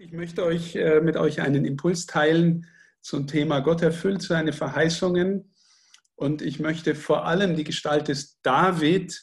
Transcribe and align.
Ich 0.00 0.12
möchte 0.12 0.44
euch 0.44 0.76
äh, 0.76 1.00
mit 1.00 1.16
euch 1.16 1.40
einen 1.40 1.64
Impuls 1.64 2.06
teilen 2.06 2.66
zum 3.00 3.26
Thema 3.26 3.58
Gott 3.58 3.82
erfüllt 3.82 4.22
seine 4.22 4.52
Verheißungen. 4.52 5.52
Und 6.14 6.40
ich 6.40 6.60
möchte 6.60 6.94
vor 6.94 7.26
allem 7.26 7.56
die 7.56 7.64
Gestalt 7.64 8.06
des 8.06 8.40
David 8.42 9.20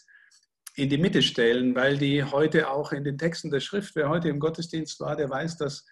in 0.76 0.90
die 0.90 0.98
Mitte 0.98 1.22
stellen, 1.22 1.76
weil 1.76 1.98
die 1.98 2.26
heute 2.26 2.70
auch 2.70 2.92
in 2.92 3.06
den 3.06 3.18
Texten 3.18 3.52
der 3.52 3.62
Schrift, 3.62 3.96
wer 3.96 4.10
heute 4.10 4.28
im 4.28 4.42
Gottesdienst 4.42 5.00
war, 5.00 5.16
der 5.16 5.30
weiß, 5.30 5.56
dass 5.56 5.86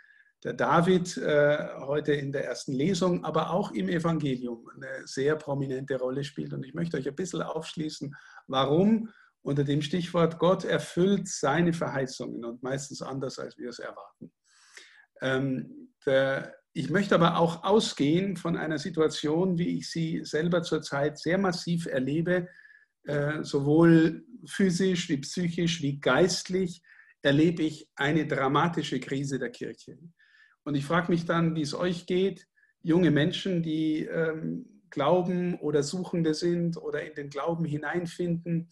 der 0.43 0.51
David 0.51 1.15
äh, 1.15 1.65
heute 1.79 2.11
in 2.11 2.33
der 2.33 2.43
ersten 2.43 2.73
Lesung, 2.73 3.23
aber 3.23 3.51
auch 3.51 3.71
im 3.71 3.87
Evangelium 3.87 4.69
eine 4.75 5.07
sehr 5.07 5.37
prominente 5.37 5.97
Rolle 5.97 6.25
spielt. 6.25 6.51
Und 6.51 6.65
ich 6.65 6.73
möchte 6.73 6.97
euch 6.97 7.07
ein 7.07 7.15
bisschen 7.15 7.41
aufschließen, 7.41 8.13
warum 8.47 9.09
unter 9.43 9.63
dem 9.63 9.81
Stichwort 9.81 10.39
Gott 10.39 10.65
erfüllt 10.65 11.29
seine 11.29 11.71
Verheißungen 11.71 12.43
und 12.43 12.63
meistens 12.63 13.01
anders, 13.01 13.39
als 13.39 13.57
wir 13.57 13.69
es 13.69 13.79
erwarten. 13.79 14.33
Ähm, 15.23 15.89
ich 16.73 16.89
möchte 16.89 17.15
aber 17.15 17.37
auch 17.37 17.63
ausgehen 17.63 18.35
von 18.35 18.57
einer 18.57 18.77
Situation, 18.77 19.57
wie 19.57 19.77
ich 19.77 19.89
sie 19.89 20.25
selber 20.25 20.63
zurzeit 20.63 21.17
sehr 21.17 21.37
massiv 21.37 21.85
erlebe, 21.85 22.49
äh, 23.05 23.43
sowohl 23.43 24.25
physisch 24.45 25.07
wie 25.09 25.17
psychisch 25.17 25.81
wie 25.81 25.99
geistlich 25.99 26.81
erlebe 27.21 27.63
ich 27.63 27.89
eine 27.95 28.27
dramatische 28.27 28.99
Krise 28.99 29.39
der 29.39 29.49
Kirche. 29.49 29.97
Und 30.65 30.75
ich 30.75 30.85
frage 30.85 31.11
mich 31.11 31.25
dann, 31.25 31.55
wie 31.55 31.61
es 31.61 31.73
euch 31.73 32.05
geht, 32.05 32.47
junge 32.81 33.11
Menschen, 33.11 33.63
die 33.63 34.05
ähm, 34.05 34.81
Glauben 34.89 35.55
oder 35.59 35.83
Suchende 35.83 36.33
sind 36.33 36.77
oder 36.77 37.01
in 37.01 37.15
den 37.15 37.29
Glauben 37.29 37.65
hineinfinden 37.65 38.69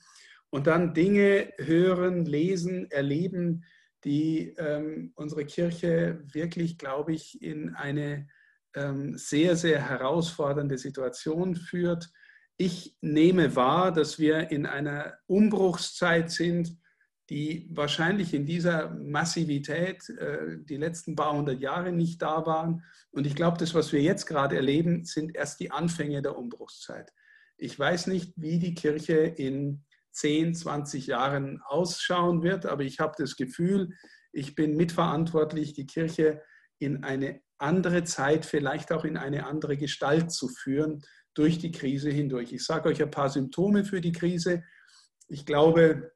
und 0.50 0.68
dann 0.68 0.94
Dinge 0.94 1.54
hören, 1.58 2.26
lesen, 2.26 2.92
erleben, 2.92 3.64
die 4.04 4.54
ähm, 4.58 5.12
unsere 5.16 5.46
Kirche 5.46 6.24
wirklich, 6.32 6.78
glaube 6.78 7.14
ich, 7.14 7.42
in 7.42 7.76
eine 7.76 8.28
ähm, 8.76 9.18
sehr, 9.18 9.56
sehr 9.56 9.88
herausfordernde 9.88 10.78
Situation 10.78 11.56
führt. 11.56 12.10
Ich 12.58 12.96
nehme 13.02 13.56
wahr, 13.56 13.92
dass 13.92 14.20
wir 14.20 14.52
in 14.52 14.66
einer 14.66 15.18
Umbruchszeit 15.28 16.32
sind, 16.32 16.78
die 17.30 17.70
wahrscheinlich 17.72 18.34
in 18.34 18.46
dieser 18.46 18.90
Massivität 18.90 20.10
äh, 20.10 20.58
die 20.60 20.78
letzten 20.78 21.16
paar 21.16 21.34
hundert 21.34 21.62
Jahre 21.62 21.92
nicht 21.92 22.22
da 22.22 22.46
waren. 22.46 22.84
Und 23.12 23.26
ich 23.26 23.36
glaube, 23.36 23.58
das, 23.58 23.74
was 23.74 23.94
wir 23.94 24.02
jetzt 24.02 24.26
gerade 24.26 24.58
erleben, 24.58 25.06
sind 25.06 25.36
erst 25.36 25.60
die 25.60 25.72
Anfänge 25.72 26.22
der 26.22 26.38
Umbruchszeit. 26.38 27.14
Ich 27.58 27.78
weiß 27.78 28.08
nicht, 28.08 28.34
wie 28.36 28.60
die 28.60 28.74
Kirche 28.74 29.16
in 29.16 29.84
10, 30.12 30.56
20 30.56 31.08
Jahren 31.08 31.62
ausschauen 31.62 32.44
wird. 32.44 32.66
Aber 32.66 32.84
ich 32.84 33.00
habe 33.00 33.14
das 33.18 33.36
Gefühl, 33.36 33.90
ich 34.32 34.56
bin 34.56 34.76
mitverantwortlich, 34.76 35.74
die 35.74 35.88
Kirche 35.88 36.42
in 36.80 37.04
eine 37.04 37.42
andere 37.58 38.04
Zeit, 38.04 38.46
vielleicht 38.46 38.92
auch 38.92 39.06
in 39.06 39.18
eine 39.18 39.46
andere 39.46 39.78
Gestalt 39.78 40.32
zu 40.32 40.48
führen 40.48 41.04
durch 41.34 41.60
die 41.60 41.72
Krise 41.72 42.10
hindurch. 42.10 42.52
Ich 42.52 42.66
sage 42.66 42.90
euch 42.90 43.02
ein 43.02 43.12
paar 43.12 43.30
Symptome 43.30 43.86
für 43.86 44.02
die 44.02 44.12
Krise. 44.12 44.64
Ich 45.28 45.46
glaube, 45.46 46.12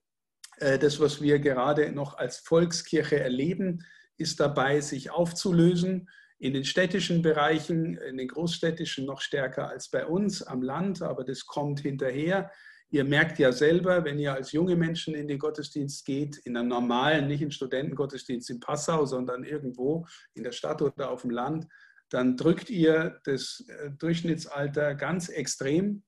äh, 0.57 0.79
das, 0.79 0.99
was 0.99 1.21
wir 1.21 1.39
gerade 1.39 1.91
noch 1.91 2.17
als 2.17 2.38
Volkskirche 2.39 3.19
erleben, 3.19 3.85
ist 4.17 4.39
dabei, 4.39 4.81
sich 4.81 5.11
aufzulösen. 5.11 6.09
In 6.38 6.53
den 6.53 6.66
städtischen 6.66 7.21
Bereichen, 7.21 7.97
in 7.97 8.17
den 8.17 8.27
großstädtischen 8.27 9.05
noch 9.05 9.21
stärker 9.21 9.69
als 9.69 9.89
bei 9.89 10.05
uns 10.05 10.43
am 10.43 10.61
Land, 10.61 11.01
aber 11.01 11.23
das 11.23 11.45
kommt 11.45 11.79
hinterher. 11.79 12.51
Ihr 12.91 13.03
merkt 13.03 13.39
ja 13.39 13.52
selber, 13.52 14.05
wenn 14.05 14.19
ihr 14.19 14.33
als 14.33 14.52
junge 14.52 14.75
Menschen 14.75 15.16
in 15.16 15.28
den 15.28 15.39
Gottesdienst 15.39 16.05
geht, 16.05 16.38
in 16.38 16.55
einem 16.55 16.69
normalen, 16.69 17.28
nicht 17.28 17.41
in 17.41 17.52
Studentengottesdienst 17.52 18.50
in 18.50 18.59
Passau, 18.59 19.05
sondern 19.05 19.44
irgendwo 19.44 20.05
in 20.33 20.44
der 20.44 20.52
Stadt 20.52 20.81
oder 20.81 21.09
auf 21.09 21.23
dem 21.23 21.31
Land, 21.31 21.67
dann 22.09 22.38
drückt 22.38 22.69
ihr 22.69 23.19
das 23.23 23.66
äh, 23.67 23.91
Durchschnittsalter 23.91 24.95
ganz 24.95 25.30
extrem. 25.30 26.03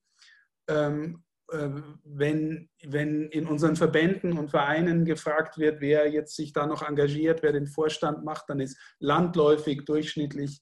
Ähm, 0.68 1.24
äh, 1.50 1.70
wenn, 2.04 2.68
wenn 2.84 3.28
in 3.30 3.46
unseren 3.46 3.74
Verbänden 3.74 4.38
und 4.38 4.50
Vereinen 4.50 5.04
gefragt 5.04 5.58
wird, 5.58 5.80
wer 5.80 6.10
jetzt 6.10 6.36
sich 6.36 6.52
da 6.52 6.66
noch 6.66 6.86
engagiert, 6.86 7.42
wer 7.42 7.52
den 7.52 7.66
Vorstand 7.66 8.24
macht, 8.24 8.48
dann 8.48 8.60
ist 8.60 8.78
landläufig 9.00 9.84
durchschnittlich 9.84 10.60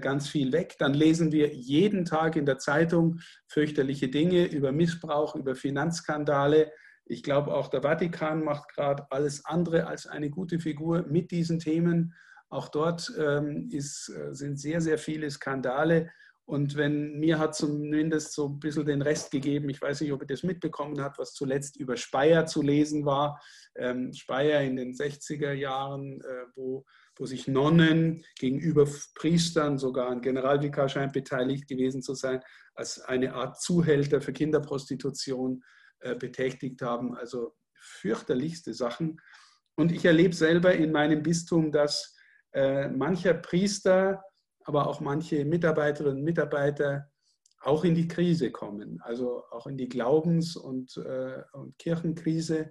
ganz 0.00 0.28
viel 0.28 0.52
weg. 0.52 0.76
Dann 0.78 0.94
lesen 0.94 1.32
wir 1.32 1.54
jeden 1.54 2.04
Tag 2.04 2.36
in 2.36 2.46
der 2.46 2.58
Zeitung 2.58 3.20
fürchterliche 3.46 4.08
Dinge 4.08 4.46
über 4.46 4.72
Missbrauch, 4.72 5.34
über 5.36 5.54
Finanzskandale. 5.54 6.72
Ich 7.06 7.22
glaube, 7.22 7.54
auch 7.54 7.68
der 7.68 7.82
Vatikan 7.82 8.44
macht 8.44 8.74
gerade 8.74 9.06
alles 9.10 9.44
andere 9.44 9.86
als 9.86 10.06
eine 10.06 10.30
gute 10.30 10.58
Figur 10.58 11.06
mit 11.08 11.30
diesen 11.30 11.58
Themen. 11.58 12.14
Auch 12.50 12.68
dort 12.68 13.12
ähm, 13.18 13.68
ist, 13.70 14.08
äh, 14.10 14.34
sind 14.34 14.58
sehr, 14.58 14.80
sehr 14.80 14.98
viele 14.98 15.30
Skandale. 15.30 16.10
Und 16.44 16.76
wenn 16.76 17.18
mir 17.18 17.38
hat 17.38 17.54
zumindest 17.54 18.32
so 18.32 18.48
ein 18.48 18.58
bisschen 18.58 18.86
den 18.86 19.02
Rest 19.02 19.30
gegeben, 19.30 19.68
ich 19.68 19.82
weiß 19.82 20.00
nicht, 20.00 20.12
ob 20.12 20.22
ihr 20.22 20.26
das 20.26 20.42
mitbekommen 20.42 20.98
habt, 21.02 21.18
was 21.18 21.34
zuletzt 21.34 21.76
über 21.76 21.98
Speyer 21.98 22.46
zu 22.46 22.62
lesen 22.62 23.04
war. 23.04 23.38
Ähm, 23.76 24.14
Speyer 24.14 24.62
in 24.62 24.76
den 24.76 24.94
60er 24.94 25.52
Jahren, 25.52 26.22
äh, 26.22 26.46
wo 26.54 26.86
wo 27.18 27.26
sich 27.26 27.48
Nonnen 27.48 28.24
gegenüber 28.38 28.88
Priestern, 29.14 29.76
sogar 29.76 30.10
ein 30.10 30.20
Generalvikar 30.20 30.88
scheint 30.88 31.12
beteiligt 31.12 31.68
gewesen 31.68 32.00
zu 32.02 32.14
sein, 32.14 32.40
als 32.74 33.00
eine 33.00 33.34
Art 33.34 33.60
Zuhälter 33.60 34.20
für 34.20 34.32
Kinderprostitution 34.32 35.62
äh, 36.00 36.14
betätigt 36.14 36.80
haben. 36.80 37.16
Also 37.16 37.54
fürchterlichste 37.74 38.72
Sachen. 38.72 39.20
Und 39.76 39.92
ich 39.92 40.04
erlebe 40.04 40.34
selber 40.34 40.74
in 40.74 40.92
meinem 40.92 41.22
Bistum, 41.22 41.72
dass 41.72 42.16
äh, 42.52 42.88
mancher 42.88 43.34
Priester, 43.34 44.22
aber 44.64 44.86
auch 44.86 45.00
manche 45.00 45.44
Mitarbeiterinnen 45.44 46.18
und 46.18 46.24
Mitarbeiter 46.24 47.10
auch 47.60 47.84
in 47.84 47.94
die 47.94 48.08
Krise 48.08 48.50
kommen, 48.52 49.00
also 49.02 49.42
auch 49.50 49.66
in 49.66 49.76
die 49.76 49.88
Glaubens- 49.88 50.56
und, 50.56 50.96
äh, 50.98 51.42
und 51.52 51.76
Kirchenkrise 51.78 52.70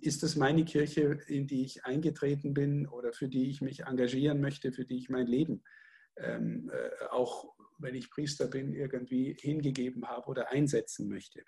ist 0.00 0.24
es 0.24 0.34
meine 0.34 0.64
Kirche, 0.64 1.18
in 1.28 1.46
die 1.46 1.64
ich 1.64 1.84
eingetreten 1.84 2.54
bin 2.54 2.88
oder 2.88 3.12
für 3.12 3.28
die 3.28 3.50
ich 3.50 3.60
mich 3.60 3.84
engagieren 3.84 4.40
möchte, 4.40 4.72
für 4.72 4.84
die 4.84 4.96
ich 4.98 5.10
mein 5.10 5.28
Leben 5.28 5.62
ähm, 6.16 6.70
äh, 6.72 7.06
auch 7.10 7.54
wenn 7.78 7.94
ich 7.94 8.10
Priester 8.10 8.46
bin, 8.46 8.72
irgendwie 8.72 9.36
hingegeben 9.40 10.06
habe 10.06 10.28
oder 10.28 10.50
einsetzen 10.50 11.08
möchte. 11.08 11.42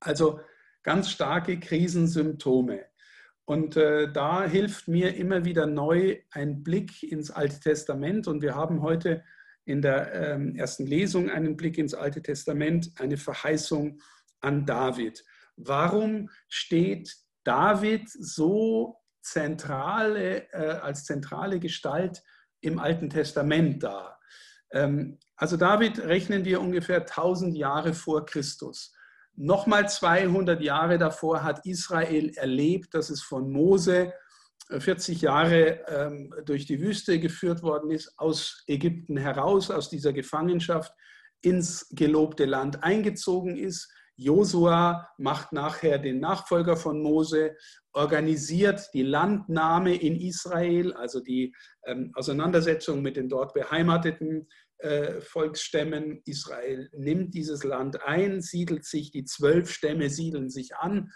Also 0.00 0.40
ganz 0.82 1.10
starke 1.10 1.58
Krisensymptome. 1.58 2.86
Und 3.44 3.76
äh, 3.76 4.10
da 4.12 4.44
hilft 4.44 4.88
mir 4.88 5.14
immer 5.16 5.44
wieder 5.44 5.66
neu 5.66 6.18
ein 6.30 6.62
Blick 6.62 7.02
ins 7.02 7.30
Alte 7.30 7.60
Testament. 7.60 8.26
Und 8.28 8.42
wir 8.42 8.54
haben 8.54 8.82
heute 8.82 9.24
in 9.64 9.82
der 9.82 10.12
ähm, 10.12 10.54
ersten 10.54 10.86
Lesung 10.86 11.28
einen 11.30 11.56
Blick 11.56 11.78
ins 11.78 11.94
Alte 11.94 12.22
Testament, 12.22 12.92
eine 12.96 13.16
Verheißung 13.16 14.00
an 14.40 14.64
David. 14.64 15.24
Warum 15.56 16.30
steht 16.48 17.14
David 17.44 18.08
so 18.08 18.96
zentrale, 19.22 20.52
äh, 20.52 20.78
als 20.80 21.04
zentrale 21.04 21.58
Gestalt 21.58 22.22
im 22.60 22.78
Alten 22.78 23.10
Testament 23.10 23.82
da? 23.82 24.18
Ähm, 24.72 25.18
also 25.36 25.56
David 25.56 25.98
rechnen 26.00 26.44
wir 26.44 26.60
ungefähr 26.60 27.00
1000 27.00 27.56
Jahre 27.56 27.94
vor 27.94 28.24
Christus. 28.26 28.92
Nochmal 29.34 29.88
200 29.88 30.62
Jahre 30.62 30.98
davor 30.98 31.42
hat 31.42 31.66
Israel 31.66 32.30
erlebt, 32.36 32.94
dass 32.94 33.10
es 33.10 33.22
von 33.22 33.50
Mose 33.50 34.12
40 34.70 35.22
äh, 35.22 35.26
Jahre 35.26 35.84
ähm, 35.88 36.34
durch 36.44 36.66
die 36.66 36.80
Wüste 36.80 37.20
geführt 37.20 37.62
worden 37.62 37.90
ist, 37.90 38.18
aus 38.18 38.64
Ägypten 38.66 39.16
heraus, 39.16 39.70
aus 39.70 39.90
dieser 39.90 40.12
Gefangenschaft 40.12 40.92
ins 41.42 41.86
gelobte 41.90 42.46
Land 42.46 42.82
eingezogen 42.82 43.56
ist, 43.56 43.92
Josua 44.16 45.08
macht 45.18 45.52
nachher 45.52 45.98
den 45.98 46.20
Nachfolger 46.20 46.76
von 46.76 47.02
Mose, 47.02 47.54
organisiert 47.92 48.88
die 48.94 49.02
Landnahme 49.02 49.94
in 49.94 50.16
Israel, 50.16 50.92
also 50.94 51.20
die 51.20 51.54
ähm, 51.84 52.12
Auseinandersetzung 52.14 53.02
mit 53.02 53.16
den 53.16 53.28
dort 53.28 53.54
beheimateten 53.54 54.48
äh, 54.78 55.20
Volksstämmen. 55.20 56.20
Israel 56.24 56.88
nimmt 56.92 57.34
dieses 57.34 57.64
Land 57.64 58.02
ein, 58.06 58.40
siedelt 58.40 58.84
sich, 58.84 59.10
die 59.10 59.24
zwölf 59.24 59.70
Stämme 59.70 60.10
siedeln 60.10 60.50
sich 60.50 60.76
an. 60.76 61.10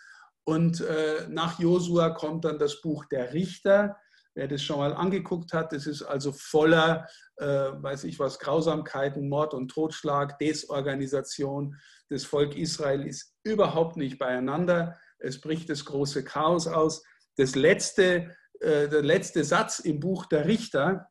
Und 0.45 0.81
äh, 0.81 1.27
nach 1.29 1.59
Josua 1.59 2.11
kommt 2.11 2.45
dann 2.45 2.59
das 2.59 2.81
Buch 2.81 3.05
der 3.07 3.35
Richter. 3.35 3.97
Wer 4.35 4.47
das 4.47 4.63
schon 4.63 4.79
mal 4.79 4.95
angeguckt 4.95 5.53
hat, 5.53 5.73
das 5.73 5.87
ist 5.87 6.03
also 6.03 6.33
voller, 6.33 7.07
äh, 7.37 7.47
weiß 7.47 8.05
ich 8.05 8.19
was, 8.19 8.39
Grausamkeiten, 8.39 9.29
Mord 9.29 9.55
und 9.55 9.69
Totschlag, 9.69 10.39
Desorganisation. 10.39 11.77
Das 12.09 12.25
Volk 12.25 12.57
Israel 12.57 13.07
ist 13.07 13.35
überhaupt 13.43 13.97
nicht 13.97 14.19
beieinander. 14.19 14.97
Es 15.19 15.41
bricht 15.41 15.69
das 15.69 15.85
große 15.85 16.25
Chaos 16.25 16.69
aus. 16.69 17.03
Das 17.37 17.57
letzte, 17.57 18.37
äh, 18.61 18.89
der 18.89 19.03
letzte 19.03 19.43
Satz 19.45 19.81
im 19.81 19.99
Buch 19.99 20.27
der 20.27 20.47
Richter 20.47 21.09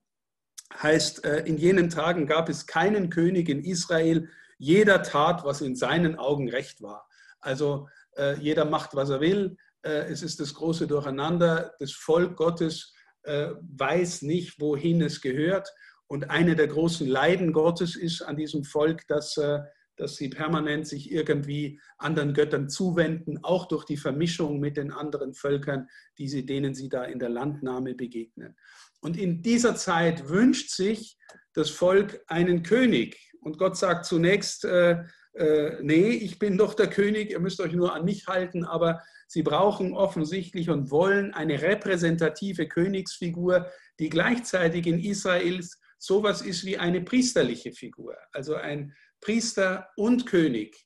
heißt, 0.82 1.26
äh, 1.26 1.40
in 1.40 1.58
jenen 1.58 1.90
Tagen 1.90 2.26
gab 2.26 2.48
es 2.48 2.68
keinen 2.68 3.10
König 3.10 3.50
in 3.50 3.64
Israel, 3.64 4.30
jeder 4.58 5.04
tat, 5.04 5.44
was 5.44 5.62
in 5.62 5.76
seinen 5.76 6.18
Augen 6.18 6.50
recht 6.50 6.82
war. 6.82 7.08
Also 7.40 7.88
äh, 8.18 8.36
jeder 8.36 8.66
macht, 8.66 8.96
was 8.96 9.10
er 9.10 9.22
will. 9.22 9.58
Äh, 9.82 10.12
es 10.12 10.22
ist 10.22 10.40
das 10.40 10.54
große 10.54 10.88
Durcheinander. 10.88 11.74
Das 11.80 11.94
Volk 11.94 12.36
Gottes 12.36 12.94
weiß 13.24 14.24
nicht, 14.24 14.60
wohin 14.60 15.02
es 15.02 15.22
gehört. 15.22 15.70
Und 16.08 16.32
eine 16.32 16.56
der 16.56 16.68
großen 16.68 17.08
Leiden 17.08 17.54
Gottes 17.54 17.96
ist 17.96 18.22
an 18.24 18.36
diesem 18.36 18.64
Volk, 18.64 19.08
dass, 19.08 19.38
äh, 19.38 19.60
dass 19.96 20.16
sie 20.16 20.30
permanent 20.30 20.88
sich 20.88 21.12
irgendwie 21.12 21.80
anderen 21.98 22.34
Göttern 22.34 22.68
zuwenden, 22.68 23.44
auch 23.44 23.68
durch 23.68 23.86
die 23.86 23.98
Vermischung 23.98 24.60
mit 24.60 24.78
den 24.78 24.92
anderen 24.92 25.34
Völkern, 25.34 25.88
die 26.18 26.28
sie, 26.28 26.46
denen 26.46 26.74
sie 26.74 26.90
da 26.90 27.04
in 27.04 27.20
der 27.20 27.30
Landnahme 27.30 27.94
begegnen. 27.94 28.56
Und 29.02 29.18
in 29.18 29.44
dieser 29.44 29.76
Zeit 29.76 30.30
wünscht 30.30 30.72
sich 30.72 31.18
das 31.54 31.70
Volk 31.70 32.22
einen 32.28 32.64
König. 32.64 33.32
Und 33.42 33.58
Gott 33.58 33.78
sagt 33.78 34.06
zunächst, 34.06 34.66
äh, 34.66 35.04
äh, 35.40 35.78
nee, 35.82 36.10
ich 36.10 36.38
bin 36.38 36.58
doch 36.58 36.74
der 36.74 36.88
König, 36.88 37.32
ihr 37.32 37.40
müsst 37.40 37.62
euch 37.62 37.74
nur 37.74 37.94
an 37.94 38.06
mich 38.06 38.28
halten, 38.28 38.66
aber 38.66 39.02
sie 39.28 39.42
brauchen 39.42 39.94
offensichtlich 39.94 40.70
und 40.70 40.92
wollen 40.92 41.34
eine 41.34 41.62
repräsentative 41.62 42.68
Königsfigur, 42.68 43.68
die 44.00 44.10
gleichzeitig 44.10 44.86
in 44.86 45.00
Israel 45.00 45.62
sowas 45.98 46.42
ist 46.42 46.66
wie 46.66 46.78
eine 46.78 47.02
priesterliche 47.02 47.72
Figur, 47.72 48.16
also 48.32 48.56
ein 48.56 48.94
Priester 49.22 49.90
und 49.96 50.26
König. 50.26 50.86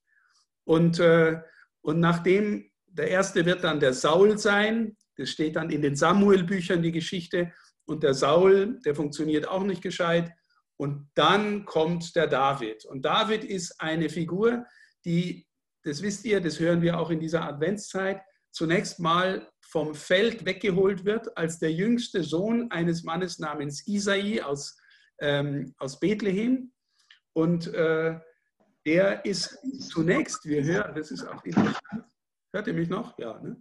Und, 0.66 1.00
äh, 1.00 1.40
und 1.82 2.00
nachdem 2.00 2.70
der 2.88 3.10
erste 3.10 3.46
wird 3.46 3.64
dann 3.64 3.80
der 3.80 3.94
Saul 3.94 4.38
sein, 4.38 4.96
das 5.18 5.30
steht 5.30 5.56
dann 5.56 5.70
in 5.70 5.82
den 5.82 5.96
Samuel-Büchern 5.96 6.82
die 6.82 6.92
Geschichte, 6.92 7.52
und 7.86 8.04
der 8.04 8.14
Saul, 8.14 8.80
der 8.86 8.96
funktioniert 8.96 9.48
auch 9.48 9.64
nicht 9.64 9.82
gescheit, 9.82 10.32
und 10.83 11.09
dann 11.15 11.63
kommt 11.63 12.13
der 12.18 12.27
David. 12.27 12.83
Und 12.83 13.06
David 13.06 13.45
ist 13.45 13.80
eine 13.80 14.09
Figur, 14.09 14.65
die, 15.06 15.47
das 15.85 16.01
wisst 16.01 16.25
ihr, 16.25 16.41
das 16.41 16.59
hören 16.59 16.81
wir 16.81 17.00
auch 17.00 17.09
in 17.09 17.21
dieser 17.21 17.45
Adventszeit, 17.45 18.21
zunächst 18.51 19.00
mal 19.00 19.50
vom 19.62 19.95
Feld 19.95 20.45
weggeholt 20.45 21.06
wird 21.06 21.38
als 21.38 21.57
der 21.57 21.71
jüngste 21.71 22.21
Sohn 22.21 22.69
eines 22.69 23.03
Mannes 23.06 23.39
namens 23.39 23.88
Isai 23.88 24.44
aus, 24.44 24.77
ähm, 25.21 25.74
aus 25.77 26.01
Bethlehem. 26.01 26.74
Und 27.31 27.74
äh, 27.74 28.19
der 28.85 29.24
ist 29.24 29.57
zunächst, 29.89 30.44
wir 30.44 30.65
hören, 30.65 30.94
das 30.95 31.12
ist 31.12 31.24
auch 31.24 31.45
interessant, 31.45 32.03
hört 32.51 32.68
ihr 32.68 32.74
mich 32.74 32.89
noch? 32.89 33.18
Ja, 33.18 33.39
ne? 33.39 33.56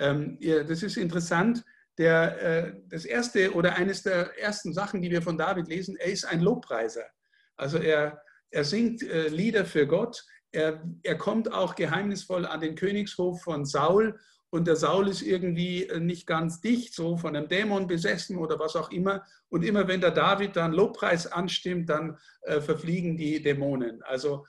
ähm, 0.00 0.36
ja 0.40 0.64
das 0.64 0.82
ist 0.82 0.96
interessant, 0.96 1.64
der, 1.98 2.42
äh, 2.42 2.72
das 2.88 3.04
erste 3.04 3.52
oder 3.54 3.74
eines 3.74 4.02
der 4.02 4.38
ersten 4.38 4.72
Sachen, 4.72 5.02
die 5.02 5.10
wir 5.10 5.22
von 5.22 5.36
David 5.36 5.68
lesen, 5.68 5.96
er 5.96 6.12
ist 6.12 6.24
ein 6.24 6.40
Lobpreiser. 6.40 7.04
Also 7.56 7.78
er, 7.78 8.22
er 8.50 8.64
singt 8.64 9.02
äh, 9.02 9.28
Lieder 9.28 9.64
für 9.64 9.86
Gott. 9.86 10.24
Er, 10.52 10.82
er 11.02 11.18
kommt 11.18 11.52
auch 11.52 11.74
geheimnisvoll 11.74 12.46
an 12.46 12.60
den 12.60 12.76
Königshof 12.76 13.42
von 13.42 13.64
Saul 13.64 14.18
und 14.50 14.66
der 14.66 14.76
Saul 14.76 15.08
ist 15.08 15.22
irgendwie 15.22 15.84
äh, 15.84 16.00
nicht 16.00 16.26
ganz 16.26 16.60
dicht, 16.60 16.94
so 16.94 17.16
von 17.16 17.36
einem 17.36 17.48
Dämon 17.48 17.86
besessen 17.86 18.38
oder 18.38 18.58
was 18.58 18.76
auch 18.76 18.90
immer. 18.90 19.24
Und 19.50 19.64
immer 19.64 19.88
wenn 19.88 20.00
der 20.00 20.10
David 20.10 20.56
dann 20.56 20.72
Lobpreis 20.72 21.26
anstimmt, 21.26 21.90
dann 21.90 22.18
äh, 22.42 22.60
verfliegen 22.60 23.16
die 23.16 23.42
Dämonen. 23.42 24.02
Also 24.02 24.46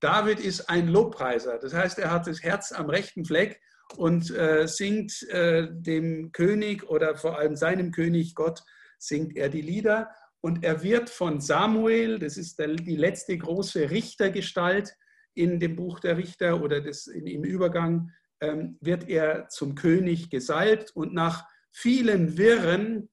David 0.00 0.38
ist 0.40 0.68
ein 0.68 0.88
Lobpreiser. 0.88 1.58
Das 1.58 1.72
heißt, 1.72 1.98
er 1.98 2.10
hat 2.10 2.26
das 2.26 2.42
Herz 2.42 2.72
am 2.72 2.90
rechten 2.90 3.24
Fleck 3.24 3.60
und 3.96 4.30
äh, 4.34 4.66
singt 4.66 5.22
äh, 5.30 5.68
dem 5.70 6.32
König 6.32 6.88
oder 6.88 7.16
vor 7.16 7.38
allem 7.38 7.56
seinem 7.56 7.90
König 7.90 8.34
Gott, 8.34 8.62
singt 8.98 9.36
er 9.36 9.48
die 9.48 9.62
Lieder. 9.62 10.10
Und 10.40 10.64
er 10.64 10.82
wird 10.82 11.10
von 11.10 11.40
Samuel, 11.40 12.18
das 12.18 12.36
ist 12.36 12.58
der, 12.58 12.68
die 12.68 12.96
letzte 12.96 13.36
große 13.36 13.90
Richtergestalt 13.90 14.94
in 15.34 15.58
dem 15.58 15.76
Buch 15.76 16.00
der 16.00 16.16
Richter 16.16 16.62
oder 16.62 16.80
des, 16.80 17.06
in, 17.06 17.26
im 17.26 17.44
Übergang, 17.44 18.10
ähm, 18.40 18.78
wird 18.80 19.08
er 19.08 19.48
zum 19.48 19.74
König 19.74 20.30
gesalbt. 20.30 20.94
Und 20.94 21.14
nach 21.14 21.44
vielen 21.72 22.36
Wirren 22.36 23.08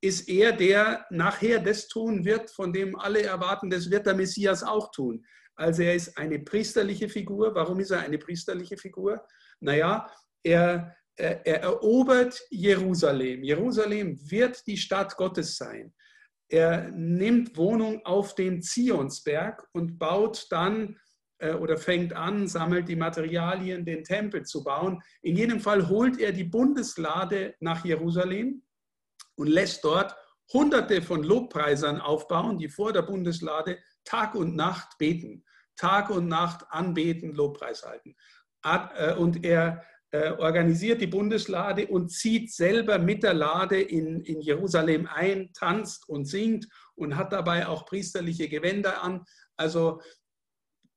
ist 0.00 0.28
er, 0.28 0.52
der 0.52 1.06
nachher 1.10 1.60
das 1.60 1.88
tun 1.88 2.24
wird, 2.24 2.50
von 2.50 2.72
dem 2.72 2.96
alle 2.98 3.22
erwarten, 3.22 3.70
das 3.70 3.90
wird 3.90 4.06
der 4.06 4.14
Messias 4.14 4.62
auch 4.62 4.90
tun. 4.90 5.24
Also 5.56 5.82
er 5.82 5.94
ist 5.94 6.18
eine 6.18 6.40
priesterliche 6.40 7.08
Figur. 7.08 7.54
Warum 7.54 7.80
ist 7.80 7.90
er 7.90 8.00
eine 8.00 8.18
priesterliche 8.18 8.76
Figur? 8.76 9.24
Naja, 9.64 10.10
er, 10.42 10.94
er, 11.16 11.46
er 11.46 11.62
erobert 11.62 12.40
Jerusalem. 12.50 13.42
Jerusalem 13.42 14.18
wird 14.30 14.66
die 14.66 14.76
Stadt 14.76 15.16
Gottes 15.16 15.56
sein. 15.56 15.94
Er 16.48 16.90
nimmt 16.90 17.56
Wohnung 17.56 18.04
auf 18.04 18.34
dem 18.34 18.60
Zionsberg 18.60 19.66
und 19.72 19.98
baut 19.98 20.46
dann 20.50 20.98
äh, 21.38 21.54
oder 21.54 21.78
fängt 21.78 22.12
an, 22.12 22.46
sammelt 22.46 22.88
die 22.88 22.96
Materialien, 22.96 23.84
den 23.84 24.04
Tempel 24.04 24.44
zu 24.44 24.62
bauen. 24.62 25.02
In 25.22 25.36
jedem 25.36 25.60
Fall 25.60 25.88
holt 25.88 26.20
er 26.20 26.32
die 26.32 26.44
Bundeslade 26.44 27.54
nach 27.60 27.84
Jerusalem 27.84 28.62
und 29.36 29.48
lässt 29.48 29.82
dort 29.82 30.14
Hunderte 30.52 31.00
von 31.00 31.22
Lobpreisern 31.22 32.00
aufbauen, 32.00 32.58
die 32.58 32.68
vor 32.68 32.92
der 32.92 33.02
Bundeslade 33.02 33.78
Tag 34.04 34.34
und 34.34 34.54
Nacht 34.54 34.98
beten, 34.98 35.42
Tag 35.76 36.10
und 36.10 36.28
Nacht 36.28 36.66
anbeten, 36.68 37.32
Lobpreis 37.32 37.82
halten. 37.82 38.14
Äh, 38.64 39.14
und 39.14 39.44
er 39.44 39.84
äh, 40.10 40.30
organisiert 40.30 41.00
die 41.00 41.06
Bundeslade 41.06 41.86
und 41.86 42.10
zieht 42.10 42.52
selber 42.52 42.98
mit 42.98 43.22
der 43.22 43.34
Lade 43.34 43.80
in, 43.80 44.20
in 44.20 44.40
Jerusalem 44.40 45.08
ein, 45.12 45.52
tanzt 45.52 46.08
und 46.08 46.26
singt 46.26 46.68
und 46.94 47.16
hat 47.16 47.32
dabei 47.32 47.66
auch 47.66 47.84
priesterliche 47.84 48.48
Gewänder 48.48 49.02
an. 49.02 49.24
Also 49.56 50.00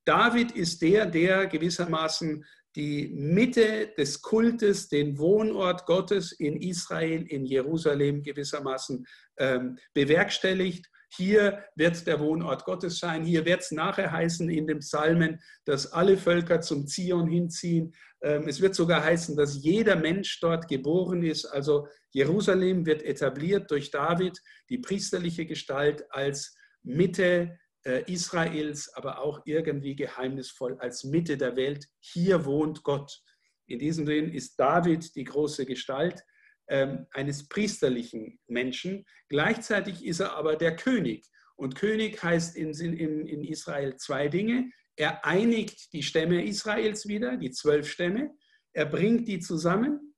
David 0.05 0.51
ist 0.51 0.81
der, 0.81 1.05
der 1.05 1.47
gewissermaßen 1.47 2.45
die 2.75 3.07
Mitte 3.07 3.91
des 3.97 4.21
Kultes, 4.21 4.87
den 4.87 5.17
Wohnort 5.17 5.85
Gottes 5.87 6.31
in 6.31 6.61
Israel, 6.61 7.23
in 7.23 7.45
Jerusalem 7.45 8.21
gewissermaßen 8.21 9.05
ähm, 9.39 9.79
bewerkstelligt 9.93 10.87
hier 11.09 11.63
wird 11.75 12.05
der 12.05 12.19
Wohnort 12.19 12.65
Gottes 12.65 12.99
sein. 12.99 13.23
Hier 13.23 13.45
wird 13.45 13.61
es 13.61 13.71
nachher 13.71 14.11
heißen 14.11 14.49
in 14.49 14.67
den 14.67 14.79
Psalmen, 14.79 15.39
dass 15.65 15.91
alle 15.91 16.17
Völker 16.17 16.61
zum 16.61 16.87
Zion 16.87 17.27
hinziehen. 17.27 17.93
Ähm, 18.21 18.47
es 18.47 18.61
wird 18.61 18.75
sogar 18.75 19.03
heißen, 19.03 19.35
dass 19.35 19.63
jeder 19.63 19.95
Mensch 19.95 20.39
dort 20.39 20.67
geboren 20.67 21.23
ist. 21.23 21.45
Also 21.45 21.87
Jerusalem 22.11 22.85
wird 22.85 23.03
etabliert 23.03 23.71
durch 23.71 23.91
David, 23.91 24.41
die 24.69 24.79
priesterliche 24.79 25.45
Gestalt 25.45 26.03
als 26.09 26.55
Mitte 26.83 27.57
äh, 27.85 28.03
Israels, 28.11 28.93
aber 28.93 29.21
auch 29.21 29.41
irgendwie 29.45 29.95
geheimnisvoll 29.95 30.77
als 30.79 31.03
Mitte 31.03 31.37
der 31.37 31.55
Welt. 31.55 31.87
Hier 31.99 32.45
wohnt 32.45 32.83
Gott. 32.83 33.21
In 33.65 33.79
diesem 33.79 34.05
Sinne 34.05 34.33
ist 34.33 34.59
David 34.59 35.15
die 35.15 35.23
große 35.23 35.65
Gestalt 35.65 36.23
eines 36.69 37.47
priesterlichen 37.47 38.39
Menschen. 38.47 39.05
Gleichzeitig 39.29 40.05
ist 40.05 40.19
er 40.19 40.33
aber 40.35 40.55
der 40.57 40.75
König. 40.75 41.25
Und 41.55 41.75
König 41.75 42.21
heißt 42.21 42.55
in 42.55 43.43
Israel 43.43 43.95
zwei 43.95 44.27
Dinge. 44.27 44.69
Er 44.95 45.25
einigt 45.25 45.93
die 45.93 46.03
Stämme 46.03 46.43
Israels 46.45 47.07
wieder, 47.07 47.37
die 47.37 47.51
zwölf 47.51 47.89
Stämme. 47.89 48.31
Er 48.73 48.85
bringt 48.85 49.27
die 49.27 49.39
zusammen 49.39 50.13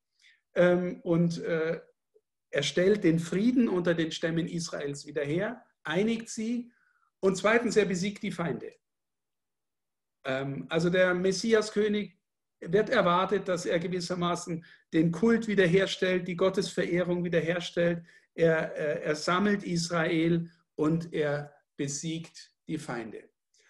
ähm, 0.55 1.01
und 1.03 1.41
äh, 1.43 1.79
er 2.51 2.63
stellt 2.63 3.03
den 3.03 3.19
Frieden 3.19 3.69
unter 3.69 3.93
den 3.93 4.11
Stämmen 4.11 4.47
Israels 4.47 5.05
wieder 5.05 5.23
her, 5.23 5.63
einigt 5.83 6.29
sie 6.29 6.71
und 7.19 7.35
zweitens, 7.35 7.75
er 7.75 7.85
besiegt 7.85 8.23
die 8.23 8.31
Feinde. 8.31 8.73
Ähm, 10.25 10.65
also 10.69 10.89
der 10.89 11.13
Messiaskönig 11.13 12.18
wird 12.61 12.89
erwartet, 12.89 13.47
dass 13.47 13.65
er 13.65 13.79
gewissermaßen 13.79 14.63
den 14.93 15.11
Kult 15.11 15.47
wiederherstellt, 15.47 16.27
die 16.27 16.35
Gottesverehrung 16.35 17.23
wiederherstellt. 17.23 18.03
Er, 18.35 18.75
er, 18.75 19.03
er 19.03 19.15
sammelt 19.15 19.63
Israel 19.63 20.49
und 20.75 21.13
er 21.13 21.53
besiegt 21.77 22.51
die 22.67 22.77
Feinde. 22.77 23.23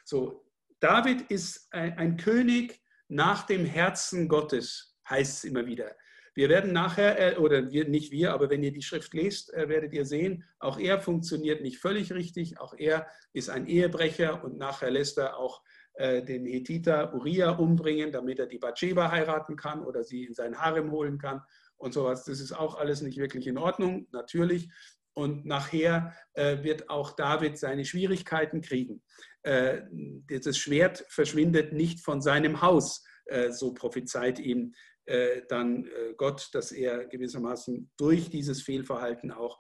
So, 0.03 0.45
David 0.79 1.21
ist 1.29 1.71
ein, 1.71 1.97
ein 1.97 2.17
König 2.17 2.81
nach 3.07 3.45
dem 3.45 3.65
Herzen 3.65 4.27
Gottes, 4.27 4.97
heißt 5.09 5.39
es 5.39 5.43
immer 5.43 5.65
wieder. 5.65 5.95
Wir 6.35 6.47
werden 6.47 6.71
nachher, 6.71 7.33
äh, 7.33 7.37
oder 7.37 7.69
wir, 7.71 7.87
nicht 7.87 8.11
wir, 8.11 8.33
aber 8.33 8.49
wenn 8.49 8.63
ihr 8.63 8.71
die 8.71 8.81
Schrift 8.81 9.13
lest, 9.13 9.53
äh, 9.53 9.67
werdet 9.67 9.93
ihr 9.93 10.05
sehen, 10.05 10.45
auch 10.59 10.79
er 10.79 10.99
funktioniert 10.99 11.61
nicht 11.61 11.79
völlig 11.79 12.13
richtig. 12.13 12.59
Auch 12.59 12.73
er 12.77 13.07
ist 13.33 13.49
ein 13.49 13.67
Ehebrecher 13.67 14.43
und 14.43 14.57
nachher 14.57 14.91
lässt 14.91 15.17
er 15.17 15.37
auch 15.37 15.61
äh, 15.61 15.68
den 15.99 16.45
Hethiter 16.45 17.13
Uriah 17.13 17.51
umbringen, 17.51 18.13
damit 18.13 18.39
er 18.39 18.45
die 18.45 18.57
Bathsheba 18.57 19.11
heiraten 19.11 19.57
kann 19.57 19.83
oder 19.83 20.03
sie 20.05 20.23
in 20.23 20.33
sein 20.33 20.57
Harem 20.57 20.91
holen 20.91 21.17
kann 21.17 21.41
und 21.75 21.93
sowas. 21.93 22.23
Das 22.23 22.39
ist 22.39 22.53
auch 22.53 22.77
alles 22.77 23.01
nicht 23.01 23.17
wirklich 23.17 23.47
in 23.47 23.57
Ordnung, 23.57 24.07
natürlich. 24.11 24.69
Und 25.13 25.45
nachher 25.45 26.15
äh, 26.33 26.63
wird 26.63 26.89
auch 26.89 27.15
David 27.15 27.57
seine 27.57 27.83
Schwierigkeiten 27.83 28.61
kriegen. 28.61 29.01
Äh, 29.43 29.81
das 30.27 30.57
Schwert 30.57 31.05
verschwindet 31.09 31.73
nicht 31.73 31.99
von 31.99 32.21
seinem 32.21 32.61
Haus, 32.61 33.03
äh, 33.25 33.51
so 33.51 33.73
prophezeit 33.73 34.39
ihm 34.39 34.73
äh, 35.05 35.41
dann 35.47 35.85
äh, 35.85 36.13
Gott, 36.17 36.49
dass 36.53 36.71
er 36.71 37.05
gewissermaßen 37.05 37.91
durch 37.97 38.29
dieses 38.29 38.61
Fehlverhalten 38.61 39.31
auch 39.31 39.59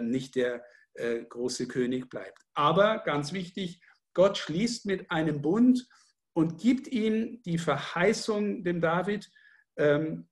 nicht 0.00 0.34
der 0.34 0.64
große 1.28 1.68
König 1.68 2.10
bleibt. 2.10 2.42
Aber 2.54 3.04
ganz 3.04 3.32
wichtig, 3.32 3.80
Gott 4.16 4.38
schließt 4.38 4.86
mit 4.86 5.10
einem 5.10 5.42
Bund 5.42 5.86
und 6.32 6.58
gibt 6.58 6.88
ihm 6.88 7.42
die 7.44 7.58
Verheißung 7.58 8.64
dem 8.64 8.80
David, 8.80 9.30
ähm, 9.76 10.26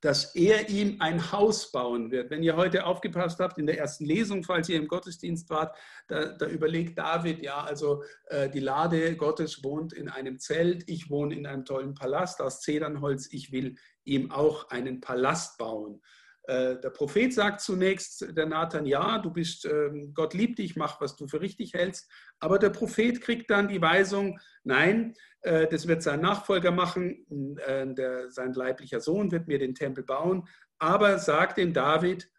dass 0.00 0.34
er 0.34 0.68
ihm 0.68 0.96
ein 1.00 1.30
Haus 1.30 1.70
bauen 1.70 2.10
wird. 2.10 2.28
Wenn 2.30 2.42
ihr 2.42 2.56
heute 2.56 2.86
aufgepasst 2.86 3.38
habt 3.38 3.56
in 3.56 3.66
der 3.66 3.78
ersten 3.78 4.04
Lesung, 4.04 4.42
falls 4.42 4.68
ihr 4.68 4.78
im 4.78 4.88
Gottesdienst 4.88 5.48
wart, 5.48 5.76
da, 6.08 6.36
da 6.36 6.46
überlegt 6.48 6.98
David, 6.98 7.40
ja, 7.40 7.62
also 7.62 8.02
äh, 8.26 8.50
die 8.50 8.58
Lade 8.58 9.16
Gottes 9.16 9.62
wohnt 9.62 9.92
in 9.92 10.08
einem 10.08 10.40
Zelt, 10.40 10.82
ich 10.88 11.08
wohne 11.08 11.36
in 11.36 11.46
einem 11.46 11.64
tollen 11.64 11.94
Palast 11.94 12.42
aus 12.42 12.62
Zedernholz, 12.62 13.28
ich 13.30 13.52
will 13.52 13.76
ihm 14.02 14.32
auch 14.32 14.70
einen 14.70 15.00
Palast 15.00 15.56
bauen. 15.56 16.02
Äh, 16.46 16.78
der 16.78 16.90
Prophet 16.90 17.32
sagt 17.32 17.62
zunächst, 17.62 18.36
der 18.36 18.46
Nathan, 18.46 18.84
ja, 18.84 19.18
du 19.18 19.30
bist, 19.30 19.64
ähm, 19.64 20.12
Gott 20.12 20.34
liebt 20.34 20.58
dich, 20.58 20.76
mach, 20.76 21.00
was 21.00 21.16
du 21.16 21.26
für 21.26 21.40
richtig 21.40 21.72
hältst. 21.72 22.10
Aber 22.38 22.58
der 22.58 22.70
Prophet 22.70 23.20
kriegt 23.20 23.50
dann 23.50 23.68
die 23.68 23.80
Weisung, 23.80 24.38
nein, 24.62 25.14
äh, 25.40 25.66
das 25.66 25.88
wird 25.88 26.02
sein 26.02 26.20
Nachfolger 26.20 26.70
machen, 26.70 27.56
äh, 27.66 27.86
der, 27.94 28.30
sein 28.30 28.52
leiblicher 28.52 29.00
Sohn 29.00 29.32
wird 29.32 29.48
mir 29.48 29.58
den 29.58 29.74
Tempel 29.74 30.04
bauen. 30.04 30.46
Aber 30.78 31.18
sagt 31.18 31.56
dem 31.56 31.72
David, 31.72 32.30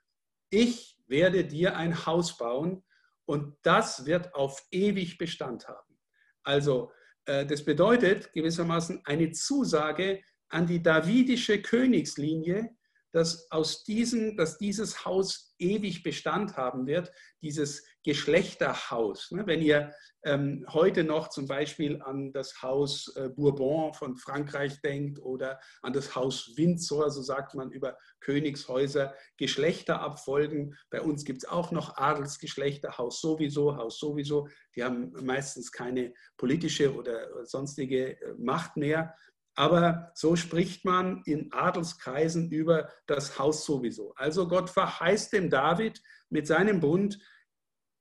ich 0.51 0.99
werde 1.07 1.43
dir 1.43 1.75
ein 1.75 2.05
Haus 2.05 2.37
bauen 2.37 2.83
und 3.25 3.57
das 3.63 4.05
wird 4.05 4.35
auf 4.35 4.63
ewig 4.71 5.17
Bestand 5.17 5.67
haben. 5.67 5.99
Also 6.43 6.91
das 7.25 7.65
bedeutet 7.65 8.31
gewissermaßen 8.33 9.01
eine 9.03 9.31
Zusage 9.31 10.21
an 10.49 10.67
die 10.67 10.83
davidische 10.83 11.59
Königslinie, 11.59 12.69
dass, 13.15 13.49
aus 13.49 13.85
diesem, 13.85 14.35
dass 14.35 14.57
dieses 14.57 15.05
Haus 15.05 15.55
ewig 15.57 16.03
Bestand 16.03 16.57
haben 16.57 16.85
wird, 16.85 17.13
dieses 17.41 17.85
Geschlechterhaus. 18.03 19.31
Ne, 19.31 19.47
wenn 19.47 19.61
ihr 19.61 19.93
ähm, 20.25 20.65
heute 20.67 21.05
noch 21.05 21.29
zum 21.29 21.47
Beispiel 21.47 22.01
an 22.01 22.33
das 22.33 22.61
Haus 22.61 23.15
äh, 23.15 23.29
Bourbon 23.29 23.93
von 23.93 24.17
Frankreich 24.17 24.81
denkt 24.81 25.19
oder 25.19 25.61
an 25.81 25.93
das 25.93 26.13
Haus 26.13 26.57
Windsor, 26.57 27.09
so 27.09 27.21
sagt 27.21 27.55
man 27.55 27.71
über 27.71 27.97
Königshäuser, 28.19 29.15
Geschlechterabfolgen. 29.37 30.75
Bei 30.89 30.99
uns 30.99 31.23
gibt 31.23 31.43
es 31.43 31.49
auch 31.49 31.71
noch 31.71 31.95
Adelsgeschlechter, 31.95 32.97
Haus 32.97 33.21
sowieso, 33.21 33.77
Haus 33.77 33.97
sowieso. 33.97 34.49
Die 34.75 34.83
haben 34.83 35.13
meistens 35.23 35.71
keine 35.71 36.13
politische 36.35 36.93
oder 36.93 37.45
sonstige 37.45 38.19
äh, 38.19 38.33
Macht 38.37 38.75
mehr. 38.75 39.15
Aber 39.55 40.11
so 40.15 40.35
spricht 40.35 40.83
man 40.83 41.23
in 41.25 41.51
Adelskreisen 41.53 42.51
über 42.51 42.89
das 43.07 43.39
Haus 43.39 43.65
sowieso. 43.65 44.13
Also 44.15 44.47
Gott 44.47 44.69
verheißt 44.69 45.31
dem 45.33 45.49
David 45.49 46.01
mit 46.29 46.45
seinem 46.45 46.81
Bund, 46.81 47.19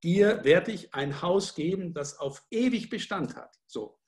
dir 0.02 0.44
werde 0.44 0.72
ich 0.72 0.92
ein 0.92 1.22
Haus 1.22 1.54
geben, 1.54 1.94
das 1.94 2.18
auf 2.18 2.42
ewig 2.50 2.90
Bestand 2.90 3.36
hat. 3.36 3.54
So, 3.66 3.98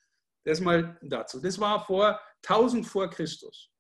das 0.45 0.61
mal 0.61 0.99
dazu. 1.03 1.41
Das 1.41 1.61
war 1.61 1.87
vor 1.87 2.21
1000 2.45 2.87
vor 2.87 3.09
Christus. 3.11 3.71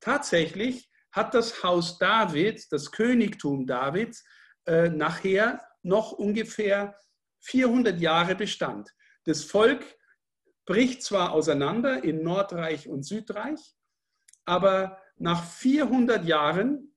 Tatsächlich 0.00 0.90
hat 1.12 1.34
das 1.34 1.62
Haus 1.62 1.98
David, 1.98 2.64
das 2.70 2.92
Königtum 2.92 3.66
Davids, 3.66 4.24
äh, 4.66 4.88
nachher 4.88 5.60
noch 5.82 6.12
ungefähr 6.12 6.96
400 7.40 8.00
Jahre 8.00 8.34
Bestand. 8.34 8.90
Das 9.24 9.44
Volk 9.44 9.84
bricht 10.66 11.02
zwar 11.02 11.32
auseinander 11.32 12.04
in 12.04 12.22
Nordreich 12.22 12.88
und 12.88 13.04
Südreich, 13.04 13.74
aber 14.44 14.98
nach 15.16 15.44
400 15.44 16.24
Jahren 16.24 16.94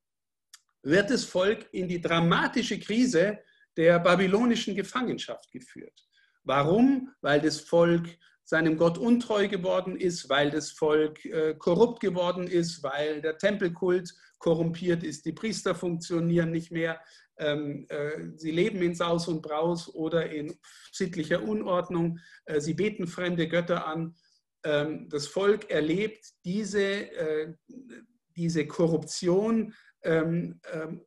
wird 0.81 1.09
das 1.09 1.23
Volk 1.23 1.67
in 1.71 1.87
die 1.87 2.01
dramatische 2.01 2.79
Krise 2.79 3.39
der 3.77 3.99
babylonischen 3.99 4.75
Gefangenschaft 4.75 5.51
geführt. 5.51 6.07
Warum? 6.43 7.13
Weil 7.21 7.41
das 7.41 7.59
Volk 7.59 8.07
seinem 8.43 8.77
Gott 8.77 8.97
untreu 8.97 9.47
geworden 9.47 9.95
ist, 9.95 10.29
weil 10.29 10.51
das 10.51 10.71
Volk 10.71 11.23
äh, 11.25 11.55
korrupt 11.55 12.01
geworden 12.01 12.47
ist, 12.47 12.83
weil 12.83 13.21
der 13.21 13.37
Tempelkult 13.37 14.13
korrumpiert 14.37 15.03
ist, 15.03 15.25
die 15.25 15.31
Priester 15.31 15.73
funktionieren 15.73 16.51
nicht 16.51 16.69
mehr, 16.69 16.99
ähm, 17.37 17.85
äh, 17.89 18.37
sie 18.37 18.51
leben 18.51 18.81
in 18.81 18.95
Saus 18.95 19.27
und 19.27 19.41
Braus 19.41 19.93
oder 19.93 20.29
in 20.29 20.57
sittlicher 20.91 21.43
Unordnung, 21.43 22.19
äh, 22.45 22.59
sie 22.59 22.73
beten 22.73 23.07
fremde 23.07 23.47
Götter 23.47 23.87
an. 23.87 24.15
Ähm, 24.63 25.09
das 25.09 25.27
Volk 25.27 25.69
erlebt 25.69 26.25
diese, 26.45 26.83
äh, 26.83 27.53
diese 28.35 28.67
Korruption 28.67 29.73
ähm, 30.03 30.59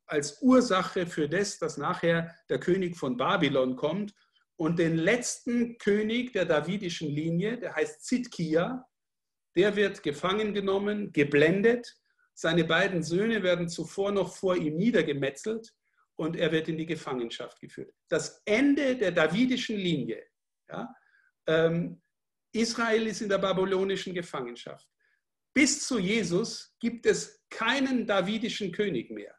als 0.06 0.40
Ursache 0.40 1.06
für 1.06 1.28
das, 1.28 1.58
dass 1.58 1.76
nachher 1.76 2.34
der 2.48 2.58
König 2.58 2.96
von 2.96 3.18
Babylon 3.18 3.76
kommt 3.76 4.14
und 4.56 4.78
den 4.78 4.96
letzten 4.96 5.76
König 5.76 6.32
der 6.32 6.46
davidischen 6.46 7.10
Linie, 7.10 7.58
der 7.58 7.74
heißt 7.74 8.04
Zitkia, 8.04 8.86
der 9.54 9.76
wird 9.76 10.02
gefangen 10.02 10.54
genommen, 10.54 11.12
geblendet. 11.12 11.94
Seine 12.34 12.64
beiden 12.64 13.02
Söhne 13.02 13.42
werden 13.42 13.68
zuvor 13.68 14.12
noch 14.12 14.34
vor 14.34 14.56
ihm 14.56 14.76
niedergemetzelt 14.76 15.74
und 16.16 16.36
er 16.36 16.50
wird 16.50 16.68
in 16.68 16.78
die 16.78 16.86
Gefangenschaft 16.86 17.60
geführt. 17.60 17.94
Das 18.08 18.42
Ende 18.44 18.96
der 18.96 19.12
davidischen 19.12 19.76
Linie. 19.76 20.22
Ja, 20.68 20.94
ähm, 21.46 22.02
Israel 22.52 23.06
ist 23.06 23.20
in 23.20 23.28
der 23.28 23.38
babylonischen 23.38 24.14
Gefangenschaft. 24.14 24.88
Bis 25.54 25.86
zu 25.86 25.98
Jesus 25.98 26.74
gibt 26.80 27.06
es 27.06 27.44
keinen 27.50 28.06
davidischen 28.06 28.72
König 28.72 29.10
mehr. 29.10 29.34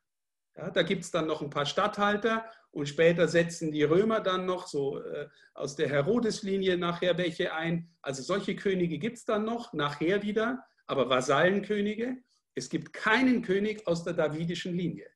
Ja, 0.55 0.72
da 0.72 0.81
gibt 0.81 1.03
es 1.03 1.12
dann 1.12 1.27
noch 1.27 1.41
ein 1.41 1.50
paar 1.50 1.65
Statthalter 1.65 2.50
und 2.72 2.88
später 2.88 3.27
setzen 3.27 3.72
die 3.72 3.84
Römer 3.84 4.22
dann 4.22 4.46
noch 4.46 4.67
so 4.67 5.00
äh, 5.00 5.27
aus 5.53 5.75
der 5.75 5.89
Herodeslinie 5.89 6.77
nachher 6.77 7.17
welche 7.17 7.53
ein. 7.53 7.96
Also 8.01 8.24
solche 8.24 8.55
Könige 8.55 8.98
gibt 8.98 9.17
es 9.17 9.25
dann 9.25 9.46
noch, 9.46 9.74
nachher 9.74 10.24
wieder, 10.24 10.65
aber 10.88 11.10
Vasallenkönige. 11.10 12.17
Es 12.55 12.69
gibt 12.69 12.93
keinen 12.93 13.43
König 13.43 13.86
aus 13.86 14.03
der 14.03 14.13
davidischen 14.13 14.75
Linie. 14.75 15.07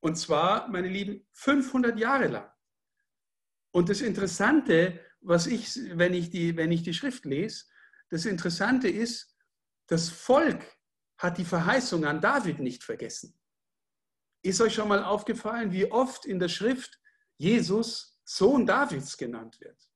Und 0.00 0.16
zwar, 0.16 0.68
meine 0.68 0.88
Lieben, 0.88 1.26
500 1.32 1.98
Jahre 1.98 2.28
lang. 2.28 2.50
Und 3.72 3.88
das 3.88 4.00
Interessante, 4.00 4.98
was 5.20 5.46
ich, 5.46 5.68
wenn 5.96 6.14
ich 6.14 6.30
die, 6.30 6.56
wenn 6.56 6.72
ich 6.72 6.82
die 6.82 6.94
Schrift 6.94 7.24
lese, 7.24 7.66
das 8.08 8.24
Interessante 8.24 8.88
ist, 8.88 9.36
das 9.86 10.08
Volk 10.08 10.64
hat 11.18 11.38
die 11.38 11.44
Verheißung 11.44 12.04
an 12.04 12.20
David 12.20 12.58
nicht 12.60 12.82
vergessen. 12.82 13.38
Ist 14.42 14.60
euch 14.60 14.74
schon 14.74 14.88
mal 14.88 15.04
aufgefallen, 15.04 15.70
wie 15.72 15.90
oft 15.90 16.24
in 16.24 16.38
der 16.38 16.48
Schrift 16.48 16.98
Jesus 17.36 18.18
Sohn 18.24 18.66
Davids 18.66 19.16
genannt 19.16 19.60
wird? 19.60 19.90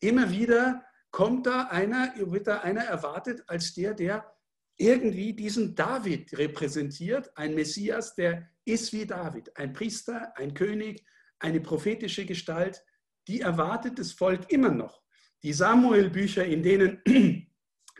Immer 0.00 0.30
wieder 0.30 0.84
kommt 1.10 1.46
da 1.46 1.68
einer, 1.68 2.12
wird 2.16 2.48
da 2.48 2.60
einer 2.60 2.82
erwartet 2.84 3.44
als 3.46 3.74
der, 3.74 3.94
der 3.94 4.37
irgendwie 4.78 5.32
diesen 5.34 5.74
David 5.74 6.38
repräsentiert, 6.38 7.36
ein 7.36 7.54
Messias, 7.54 8.14
der 8.14 8.48
ist 8.64 8.92
wie 8.92 9.06
David, 9.06 9.56
ein 9.56 9.72
Priester, 9.72 10.32
ein 10.36 10.54
König, 10.54 11.04
eine 11.40 11.60
prophetische 11.60 12.24
Gestalt, 12.24 12.82
die 13.26 13.40
erwartet 13.40 13.98
das 13.98 14.12
Volk 14.12 14.50
immer 14.50 14.70
noch. 14.70 15.02
Die 15.42 15.52
Samuel-Bücher, 15.52 16.44
in 16.44 16.62
denen 16.62 17.02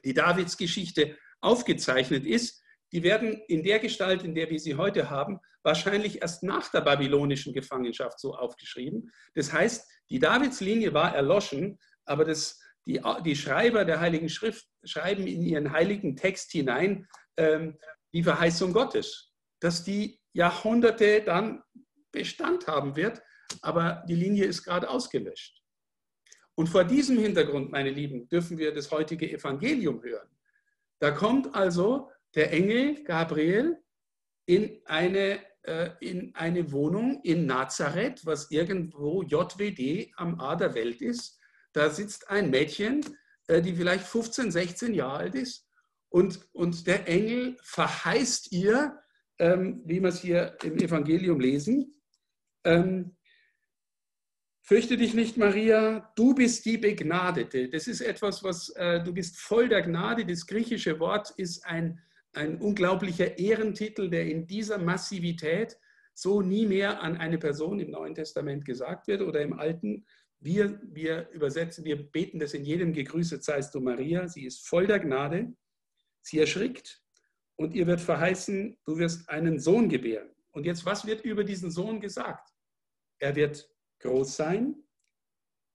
die 0.04 0.14
Davids-Geschichte 0.14 1.16
aufgezeichnet 1.40 2.24
ist, 2.24 2.62
die 2.92 3.02
werden 3.02 3.42
in 3.48 3.62
der 3.62 3.80
Gestalt, 3.80 4.22
in 4.22 4.34
der 4.34 4.48
wir 4.48 4.58
sie 4.58 4.76
heute 4.76 5.10
haben, 5.10 5.40
wahrscheinlich 5.62 6.22
erst 6.22 6.42
nach 6.42 6.70
der 6.70 6.80
babylonischen 6.80 7.52
Gefangenschaft 7.52 8.18
so 8.18 8.34
aufgeschrieben. 8.34 9.12
Das 9.34 9.52
heißt, 9.52 9.86
die 10.10 10.18
Davidslinie 10.18 10.94
war 10.94 11.14
erloschen, 11.14 11.78
aber 12.04 12.24
das, 12.24 12.60
die, 12.86 13.00
die 13.24 13.36
Schreiber 13.36 13.84
der 13.84 14.00
Heiligen 14.00 14.28
Schrift 14.28 14.66
schreiben 14.88 15.26
in 15.26 15.42
ihren 15.42 15.72
heiligen 15.72 16.16
Text 16.16 16.52
hinein 16.52 17.06
ähm, 17.36 17.78
die 18.12 18.22
Verheißung 18.22 18.72
Gottes, 18.72 19.32
dass 19.60 19.84
die 19.84 20.20
Jahrhunderte 20.32 21.22
dann 21.22 21.62
Bestand 22.12 22.66
haben 22.66 22.96
wird, 22.96 23.22
aber 23.62 24.04
die 24.08 24.14
Linie 24.14 24.46
ist 24.46 24.64
gerade 24.64 24.88
ausgelöscht. 24.88 25.62
Und 26.54 26.68
vor 26.68 26.84
diesem 26.84 27.18
Hintergrund, 27.18 27.70
meine 27.70 27.90
Lieben, 27.90 28.28
dürfen 28.28 28.58
wir 28.58 28.74
das 28.74 28.90
heutige 28.90 29.30
Evangelium 29.30 30.02
hören. 30.02 30.28
Da 30.98 31.12
kommt 31.12 31.54
also 31.54 32.10
der 32.34 32.52
Engel 32.52 33.04
Gabriel 33.04 33.78
in 34.46 34.80
eine, 34.86 35.38
äh, 35.62 35.90
in 36.00 36.34
eine 36.34 36.72
Wohnung 36.72 37.20
in 37.22 37.46
Nazareth, 37.46 38.26
was 38.26 38.50
irgendwo 38.50 39.22
JWD 39.22 40.12
am 40.16 40.40
A 40.40 40.56
der 40.56 40.74
Welt 40.74 41.00
ist. 41.00 41.38
Da 41.72 41.90
sitzt 41.90 42.28
ein 42.28 42.50
Mädchen, 42.50 43.04
die 43.48 43.74
vielleicht 43.74 44.04
15, 44.04 44.50
16 44.50 44.94
Jahre 44.94 45.18
alt 45.18 45.34
ist. 45.34 45.66
Und, 46.10 46.40
und 46.52 46.86
der 46.86 47.06
Engel 47.08 47.56
verheißt 47.62 48.52
ihr, 48.52 48.98
ähm, 49.38 49.82
wie 49.84 50.00
wir 50.00 50.08
es 50.08 50.20
hier 50.20 50.56
im 50.62 50.78
Evangelium 50.78 51.40
lesen. 51.40 52.00
Ähm, 52.64 53.16
Fürchte 54.68 54.98
dich 54.98 55.14
nicht, 55.14 55.38
Maria, 55.38 56.12
du 56.14 56.34
bist 56.34 56.66
die 56.66 56.76
Begnadete. 56.76 57.70
Das 57.70 57.88
ist 57.88 58.02
etwas, 58.02 58.44
was 58.44 58.68
äh, 58.76 59.02
du 59.02 59.14
bist 59.14 59.38
voll 59.38 59.66
der 59.66 59.80
Gnade. 59.80 60.26
Das 60.26 60.46
griechische 60.46 61.00
Wort 61.00 61.30
ist 61.38 61.64
ein, 61.64 62.02
ein 62.34 62.60
unglaublicher 62.60 63.38
Ehrentitel, 63.38 64.10
der 64.10 64.26
in 64.26 64.46
dieser 64.46 64.76
Massivität 64.76 65.78
so 66.12 66.42
nie 66.42 66.66
mehr 66.66 67.00
an 67.00 67.16
eine 67.16 67.38
Person 67.38 67.80
im 67.80 67.92
Neuen 67.92 68.14
Testament 68.14 68.66
gesagt 68.66 69.06
wird 69.06 69.22
oder 69.22 69.40
im 69.40 69.58
Alten. 69.58 70.04
Wir, 70.40 70.80
wir 70.84 71.28
übersetzen, 71.30 71.84
wir 71.84 72.10
beten 72.10 72.38
das 72.38 72.54
in 72.54 72.64
jedem 72.64 72.92
Gegrüßet 72.92 73.42
seist 73.42 73.74
du 73.74 73.80
Maria. 73.80 74.28
Sie 74.28 74.44
ist 74.44 74.66
voll 74.68 74.86
der 74.86 75.00
Gnade. 75.00 75.54
Sie 76.22 76.38
erschrickt 76.38 77.02
und 77.56 77.74
ihr 77.74 77.86
wird 77.86 78.00
verheißen, 78.00 78.78
du 78.84 78.98
wirst 78.98 79.28
einen 79.28 79.58
Sohn 79.58 79.88
gebären. 79.88 80.30
Und 80.52 80.64
jetzt, 80.64 80.84
was 80.84 81.06
wird 81.06 81.24
über 81.24 81.44
diesen 81.44 81.70
Sohn 81.70 82.00
gesagt? 82.00 82.52
Er 83.18 83.34
wird 83.34 83.68
groß 84.00 84.36
sein, 84.36 84.76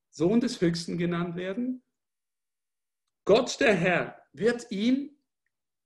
Sohn 0.10 0.40
des 0.40 0.62
Höchsten 0.62 0.98
genannt 0.98 1.36
werden. 1.36 1.84
Gott 3.26 3.60
der 3.60 3.76
Herr 3.76 4.22
wird 4.32 4.70
ihm 4.72 5.18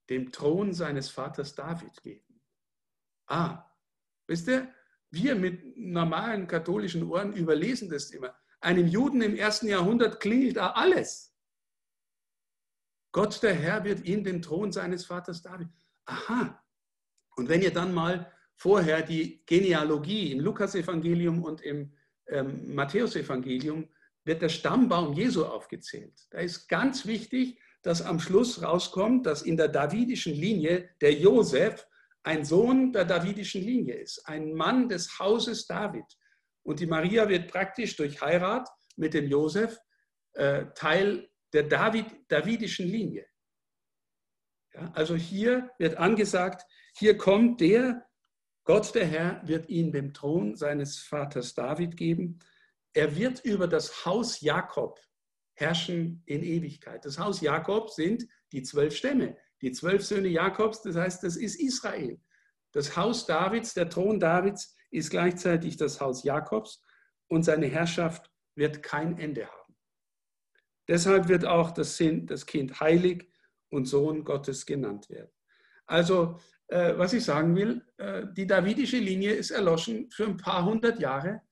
dem 0.08 0.30
Thron 0.30 0.72
seines 0.72 1.08
Vaters 1.08 1.54
David 1.54 2.02
geben. 2.02 2.40
Ah, 3.26 3.64
wisst 4.26 4.48
ihr, 4.48 4.72
wir 5.10 5.34
mit 5.34 5.76
normalen 5.76 6.46
katholischen 6.46 7.02
Ohren 7.04 7.32
überlesen 7.34 7.88
das 7.88 8.10
immer. 8.10 8.36
Einem 8.60 8.86
Juden 8.86 9.22
im 9.22 9.36
ersten 9.36 9.68
Jahrhundert 9.68 10.20
klingelt 10.20 10.56
da 10.56 10.70
alles. 10.70 11.34
Gott 13.12 13.42
der 13.42 13.54
Herr 13.54 13.84
wird 13.84 14.04
ihm 14.04 14.24
den 14.24 14.42
Thron 14.42 14.72
seines 14.72 15.06
Vaters 15.06 15.42
David. 15.42 15.68
Aha. 16.06 16.62
Und 17.36 17.48
wenn 17.48 17.62
ihr 17.62 17.72
dann 17.72 17.94
mal 17.94 18.32
vorher 18.56 19.02
die 19.02 19.42
Genealogie 19.46 20.32
im 20.32 20.40
Lukasevangelium 20.40 21.42
und 21.42 21.60
im 21.60 21.92
ähm, 22.28 22.74
Matthäusevangelium 22.74 23.88
wird 24.24 24.42
der 24.42 24.48
Stammbaum 24.48 25.14
Jesu 25.14 25.44
aufgezählt. 25.44 26.26
Da 26.30 26.38
ist 26.38 26.68
ganz 26.68 27.06
wichtig, 27.06 27.58
dass 27.82 28.02
am 28.02 28.20
Schluss 28.20 28.62
rauskommt, 28.62 29.24
dass 29.24 29.42
in 29.42 29.56
der 29.56 29.68
davidischen 29.68 30.34
Linie 30.34 30.90
der 31.00 31.14
Josef 31.14 31.86
ein 32.24 32.44
Sohn 32.44 32.92
der 32.92 33.04
davidischen 33.04 33.62
Linie 33.62 33.94
ist, 33.94 34.26
ein 34.26 34.52
Mann 34.52 34.88
des 34.88 35.18
Hauses 35.18 35.66
David. 35.66 36.04
Und 36.68 36.80
die 36.80 36.86
Maria 36.86 37.26
wird 37.30 37.50
praktisch 37.50 37.96
durch 37.96 38.20
Heirat 38.20 38.68
mit 38.94 39.14
dem 39.14 39.26
Josef 39.26 39.78
äh, 40.34 40.66
Teil 40.74 41.30
der 41.54 41.62
David, 41.62 42.04
davidischen 42.28 42.86
Linie. 42.86 43.26
Ja, 44.74 44.92
also 44.92 45.16
hier 45.16 45.70
wird 45.78 45.96
angesagt, 45.96 46.62
hier 46.94 47.16
kommt 47.16 47.62
der, 47.62 48.06
Gott 48.64 48.94
der 48.94 49.06
Herr 49.06 49.40
wird 49.48 49.70
ihn 49.70 49.92
dem 49.92 50.12
Thron 50.12 50.56
seines 50.56 50.98
Vaters 50.98 51.54
David 51.54 51.96
geben. 51.96 52.38
Er 52.92 53.16
wird 53.16 53.42
über 53.46 53.66
das 53.66 54.04
Haus 54.04 54.42
Jakob 54.42 55.00
herrschen 55.54 56.22
in 56.26 56.42
Ewigkeit. 56.42 57.02
Das 57.02 57.18
Haus 57.18 57.40
Jakob 57.40 57.88
sind 57.88 58.28
die 58.52 58.62
zwölf 58.62 58.94
Stämme, 58.94 59.38
die 59.62 59.72
zwölf 59.72 60.04
Söhne 60.04 60.28
Jakobs, 60.28 60.82
das 60.82 60.96
heißt, 60.96 61.22
das 61.24 61.36
ist 61.36 61.58
Israel. 61.58 62.20
Das 62.72 62.94
Haus 62.94 63.24
Davids, 63.24 63.72
der 63.72 63.88
Thron 63.88 64.20
Davids 64.20 64.76
ist 64.90 65.10
gleichzeitig 65.10 65.76
das 65.76 66.00
Haus 66.00 66.24
Jakobs 66.24 66.82
und 67.28 67.44
seine 67.44 67.66
Herrschaft 67.66 68.30
wird 68.54 68.82
kein 68.82 69.18
Ende 69.18 69.46
haben. 69.46 69.76
Deshalb 70.88 71.28
wird 71.28 71.44
auch 71.44 71.70
das 71.70 71.98
Kind 71.98 72.80
heilig 72.80 73.30
und 73.70 73.84
Sohn 73.84 74.24
Gottes 74.24 74.64
genannt 74.64 75.10
werden. 75.10 75.30
Also, 75.86 76.38
äh, 76.68 76.96
was 76.96 77.12
ich 77.12 77.24
sagen 77.24 77.54
will, 77.56 77.84
äh, 77.98 78.26
die 78.36 78.46
davidische 78.46 78.98
Linie 78.98 79.32
ist 79.32 79.50
erloschen 79.50 80.10
für 80.10 80.24
ein 80.24 80.36
paar 80.36 80.64
hundert 80.64 80.98
Jahre 81.00 81.42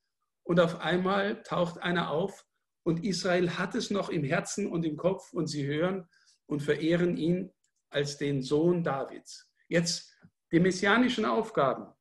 und 0.42 0.60
auf 0.60 0.80
einmal 0.80 1.42
taucht 1.42 1.78
einer 1.78 2.10
auf 2.10 2.46
und 2.82 3.04
Israel 3.04 3.50
hat 3.50 3.74
es 3.74 3.90
noch 3.90 4.10
im 4.10 4.24
Herzen 4.24 4.66
und 4.66 4.84
im 4.84 4.96
Kopf 4.96 5.32
und 5.32 5.48
sie 5.48 5.66
hören 5.66 6.08
und 6.46 6.62
verehren 6.62 7.16
ihn 7.16 7.52
als 7.90 8.16
den 8.16 8.42
Sohn 8.42 8.84
Davids. 8.84 9.50
Jetzt 9.68 10.14
die 10.52 10.60
messianischen 10.60 11.24
Aufgaben. 11.24 11.92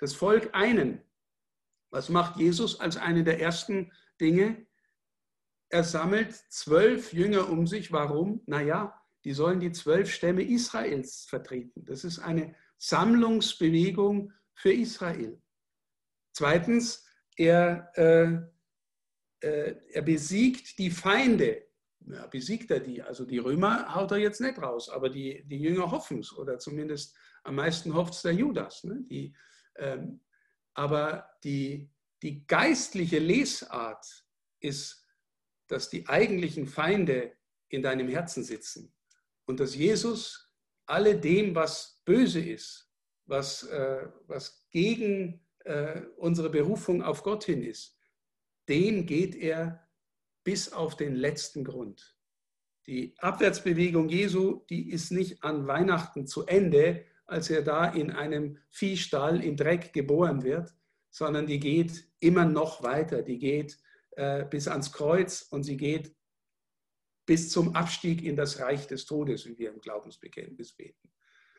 Das 0.00 0.14
Volk 0.14 0.50
einen. 0.52 1.02
Was 1.90 2.08
macht 2.08 2.38
Jesus 2.38 2.80
als 2.80 2.96
eine 2.96 3.24
der 3.24 3.40
ersten 3.40 3.92
Dinge? 4.20 4.66
Er 5.68 5.84
sammelt 5.84 6.34
zwölf 6.48 7.12
Jünger 7.12 7.48
um 7.48 7.66
sich. 7.66 7.92
Warum? 7.92 8.42
Naja, 8.46 9.00
die 9.24 9.32
sollen 9.32 9.60
die 9.60 9.72
zwölf 9.72 10.12
Stämme 10.12 10.42
Israels 10.42 11.26
vertreten. 11.28 11.84
Das 11.84 12.04
ist 12.04 12.18
eine 12.18 12.54
Sammlungsbewegung 12.78 14.32
für 14.54 14.72
Israel. 14.72 15.40
Zweitens, 16.32 17.06
er, 17.36 17.92
äh, 17.94 19.46
äh, 19.46 19.76
er 19.92 20.02
besiegt 20.02 20.78
die 20.78 20.90
Feinde 20.90 21.70
ja, 22.06 22.26
besiegt 22.26 22.70
er 22.70 22.80
die. 22.80 23.02
Also 23.02 23.24
die 23.24 23.38
Römer 23.38 23.94
haut 23.94 24.10
er 24.12 24.18
jetzt 24.18 24.40
nicht 24.40 24.60
raus, 24.60 24.88
aber 24.88 25.10
die, 25.10 25.44
die 25.46 25.58
Jünger 25.58 25.90
hoffen 25.90 26.20
es 26.20 26.36
oder 26.36 26.58
zumindest 26.58 27.16
am 27.42 27.56
meisten 27.56 27.94
hofft 27.94 28.14
es 28.14 28.22
der 28.22 28.34
Judas. 28.34 28.84
Ne? 28.84 29.04
Die, 29.10 29.34
aber 30.74 31.30
die, 31.44 31.90
die 32.22 32.46
geistliche 32.46 33.18
Lesart 33.18 34.24
ist, 34.60 35.04
dass 35.68 35.88
die 35.88 36.08
eigentlichen 36.08 36.66
Feinde 36.66 37.32
in 37.68 37.82
deinem 37.82 38.08
Herzen 38.08 38.44
sitzen 38.44 38.92
und 39.46 39.60
dass 39.60 39.74
Jesus 39.74 40.52
alle 40.86 41.18
dem, 41.18 41.54
was 41.54 42.02
böse 42.04 42.40
ist, 42.40 42.90
was, 43.26 43.62
äh, 43.64 44.08
was 44.26 44.66
gegen 44.70 45.40
äh, 45.64 46.02
unsere 46.16 46.50
Berufung 46.50 47.02
auf 47.02 47.22
Gott 47.22 47.44
hin 47.44 47.62
ist, 47.62 47.96
dem 48.68 49.06
geht 49.06 49.36
er 49.36 49.88
bis 50.42 50.72
auf 50.72 50.96
den 50.96 51.14
letzten 51.14 51.64
Grund. 51.64 52.16
Die 52.86 53.14
Abwärtsbewegung 53.18 54.08
Jesu, 54.08 54.64
die 54.68 54.90
ist 54.90 55.12
nicht 55.12 55.44
an 55.44 55.66
Weihnachten 55.66 56.26
zu 56.26 56.46
Ende, 56.46 57.04
als 57.30 57.50
er 57.50 57.62
da 57.62 57.86
in 57.86 58.10
einem 58.10 58.58
Viehstall 58.70 59.42
im 59.42 59.56
Dreck 59.56 59.92
geboren 59.92 60.42
wird, 60.42 60.74
sondern 61.10 61.46
die 61.46 61.60
geht 61.60 62.04
immer 62.20 62.44
noch 62.44 62.82
weiter. 62.82 63.22
Die 63.22 63.38
geht 63.38 63.78
äh, 64.12 64.44
bis 64.44 64.68
ans 64.68 64.92
Kreuz 64.92 65.46
und 65.50 65.64
sie 65.64 65.76
geht 65.76 66.14
bis 67.26 67.50
zum 67.50 67.74
Abstieg 67.74 68.22
in 68.22 68.36
das 68.36 68.60
Reich 68.60 68.86
des 68.86 69.06
Todes, 69.06 69.46
wie 69.46 69.58
wir 69.58 69.72
im 69.72 69.80
Glaubensbekenntnis 69.80 70.72
beten. 70.72 71.10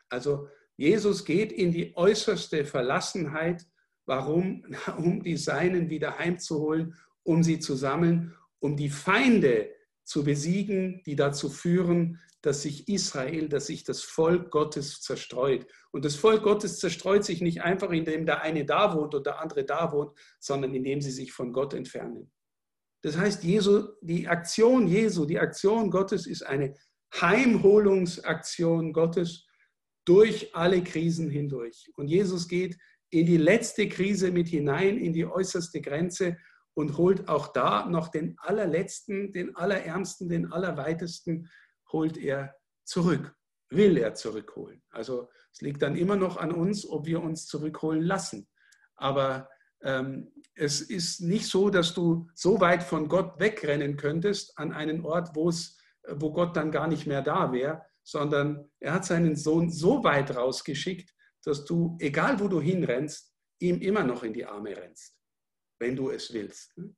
Also 0.08 0.48
Jesus 0.76 1.24
geht 1.24 1.52
in 1.52 1.72
die 1.72 1.96
äußerste 1.96 2.64
Verlassenheit. 2.64 3.66
Warum? 4.06 4.64
Um 4.98 5.22
die 5.22 5.36
Seinen 5.36 5.88
wieder 5.90 6.18
heimzuholen, 6.18 6.94
um 7.22 7.42
sie 7.42 7.58
zu 7.58 7.74
sammeln 7.76 8.34
um 8.62 8.76
die 8.76 8.90
Feinde 8.90 9.70
zu 10.04 10.24
besiegen, 10.24 11.02
die 11.06 11.16
dazu 11.16 11.48
führen, 11.48 12.20
dass 12.42 12.62
sich 12.62 12.88
Israel, 12.88 13.48
dass 13.48 13.66
sich 13.66 13.84
das 13.84 14.02
Volk 14.02 14.50
Gottes 14.50 15.00
zerstreut. 15.00 15.66
Und 15.92 16.04
das 16.04 16.16
Volk 16.16 16.42
Gottes 16.42 16.80
zerstreut 16.80 17.24
sich 17.24 17.40
nicht 17.40 17.62
einfach, 17.62 17.90
indem 17.90 18.26
der 18.26 18.42
eine 18.42 18.64
da 18.64 18.94
wohnt 18.94 19.14
und 19.14 19.26
der 19.26 19.40
andere 19.40 19.64
da 19.64 19.92
wohnt, 19.92 20.18
sondern 20.40 20.74
indem 20.74 21.00
sie 21.00 21.12
sich 21.12 21.32
von 21.32 21.52
Gott 21.52 21.72
entfernen. 21.72 22.32
Das 23.02 23.16
heißt, 23.16 23.44
Jesu, 23.44 23.88
die 24.00 24.28
Aktion 24.28 24.86
Jesu, 24.86 25.24
die 25.24 25.38
Aktion 25.38 25.90
Gottes 25.90 26.26
ist 26.26 26.42
eine 26.42 26.74
Heimholungsaktion 27.20 28.92
Gottes 28.92 29.46
durch 30.04 30.54
alle 30.54 30.82
Krisen 30.82 31.30
hindurch. 31.30 31.90
Und 31.96 32.08
Jesus 32.08 32.48
geht 32.48 32.76
in 33.10 33.26
die 33.26 33.36
letzte 33.36 33.88
Krise 33.88 34.32
mit 34.32 34.48
hinein, 34.48 34.98
in 34.98 35.12
die 35.12 35.26
äußerste 35.26 35.80
Grenze 35.80 36.38
und 36.74 36.96
holt 36.96 37.28
auch 37.28 37.48
da 37.48 37.86
noch 37.86 38.08
den 38.08 38.36
allerletzten, 38.38 39.32
den 39.32 39.54
allerärmsten, 39.56 40.28
den 40.28 40.52
allerweitesten, 40.52 41.50
holt 41.90 42.16
er 42.16 42.54
zurück, 42.84 43.34
will 43.68 43.98
er 43.98 44.14
zurückholen. 44.14 44.82
Also 44.90 45.28
es 45.52 45.60
liegt 45.60 45.82
dann 45.82 45.96
immer 45.96 46.16
noch 46.16 46.38
an 46.38 46.52
uns, 46.52 46.88
ob 46.88 47.06
wir 47.06 47.22
uns 47.22 47.46
zurückholen 47.46 48.02
lassen. 48.02 48.48
Aber 48.96 49.48
ähm, 49.82 50.32
es 50.54 50.80
ist 50.80 51.20
nicht 51.20 51.46
so, 51.46 51.70
dass 51.70 51.92
du 51.92 52.28
so 52.34 52.60
weit 52.60 52.82
von 52.82 53.08
Gott 53.08 53.38
wegrennen 53.38 53.96
könntest 53.96 54.58
an 54.58 54.72
einen 54.72 55.04
Ort, 55.04 55.34
wo 55.34 55.52
wo 56.08 56.32
Gott 56.32 56.56
dann 56.56 56.72
gar 56.72 56.88
nicht 56.88 57.06
mehr 57.06 57.22
da 57.22 57.52
wäre, 57.52 57.82
sondern 58.02 58.68
er 58.80 58.94
hat 58.94 59.04
seinen 59.04 59.36
Sohn 59.36 59.70
so 59.70 60.02
weit 60.02 60.34
rausgeschickt, 60.34 61.14
dass 61.44 61.64
du, 61.64 61.96
egal 62.00 62.40
wo 62.40 62.48
du 62.48 62.60
hinrennst, 62.60 63.32
ihm 63.60 63.80
immer 63.80 64.02
noch 64.02 64.24
in 64.24 64.32
die 64.32 64.44
Arme 64.44 64.76
rennst 64.76 65.21
wenn 65.82 65.96
du 65.96 66.10
es 66.10 66.32
willst. 66.32 66.78
Ne? 66.78 66.94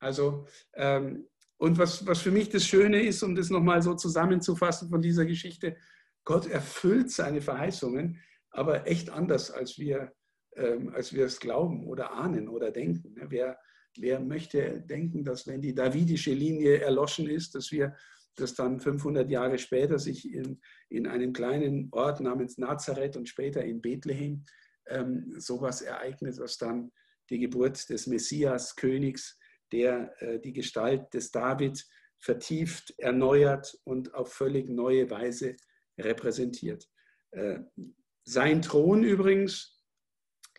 Also, 0.00 0.46
ähm, 0.74 1.28
und 1.58 1.78
was, 1.78 2.04
was 2.06 2.20
für 2.20 2.32
mich 2.32 2.48
das 2.48 2.66
Schöne 2.66 3.00
ist, 3.00 3.22
um 3.22 3.36
das 3.36 3.50
nochmal 3.50 3.82
so 3.82 3.94
zusammenzufassen 3.94 4.88
von 4.88 5.00
dieser 5.00 5.24
Geschichte, 5.24 5.76
Gott 6.24 6.48
erfüllt 6.48 7.10
seine 7.10 7.40
Verheißungen, 7.40 8.18
aber 8.50 8.88
echt 8.88 9.10
anders, 9.10 9.50
als 9.50 9.78
wir, 9.78 10.12
ähm, 10.56 10.92
als 10.92 11.12
wir 11.12 11.26
es 11.26 11.38
glauben 11.38 11.86
oder 11.86 12.12
ahnen 12.12 12.48
oder 12.48 12.72
denken. 12.72 13.14
Ne? 13.14 13.26
Wer, 13.28 13.58
wer 13.96 14.18
möchte 14.18 14.80
denken, 14.80 15.22
dass 15.24 15.46
wenn 15.46 15.60
die 15.60 15.74
davidische 15.74 16.32
Linie 16.32 16.80
erloschen 16.80 17.28
ist, 17.28 17.54
dass 17.54 17.70
wir 17.70 17.94
dass 18.36 18.54
dann 18.54 18.80
500 18.80 19.28
Jahre 19.28 19.58
später 19.58 19.98
sich 19.98 20.32
in, 20.32 20.58
in 20.88 21.06
einem 21.06 21.34
kleinen 21.34 21.88
Ort 21.92 22.20
namens 22.20 22.56
Nazareth 22.56 23.14
und 23.14 23.28
später 23.28 23.62
in 23.62 23.82
Bethlehem 23.82 24.46
ähm, 24.86 25.34
sowas 25.38 25.82
ereignet, 25.82 26.38
was 26.38 26.56
dann 26.56 26.90
die 27.32 27.38
Geburt 27.38 27.88
des 27.88 28.06
Messias, 28.06 28.76
Königs, 28.76 29.38
der 29.72 30.14
äh, 30.20 30.38
die 30.38 30.52
Gestalt 30.52 31.12
des 31.14 31.30
David 31.30 31.82
vertieft, 32.18 32.94
erneuert 32.98 33.76
und 33.84 34.14
auf 34.14 34.32
völlig 34.32 34.68
neue 34.68 35.10
Weise 35.10 35.56
repräsentiert. 35.98 36.88
Äh, 37.30 37.60
sein 38.24 38.60
Thron 38.60 39.02
übrigens, 39.02 39.82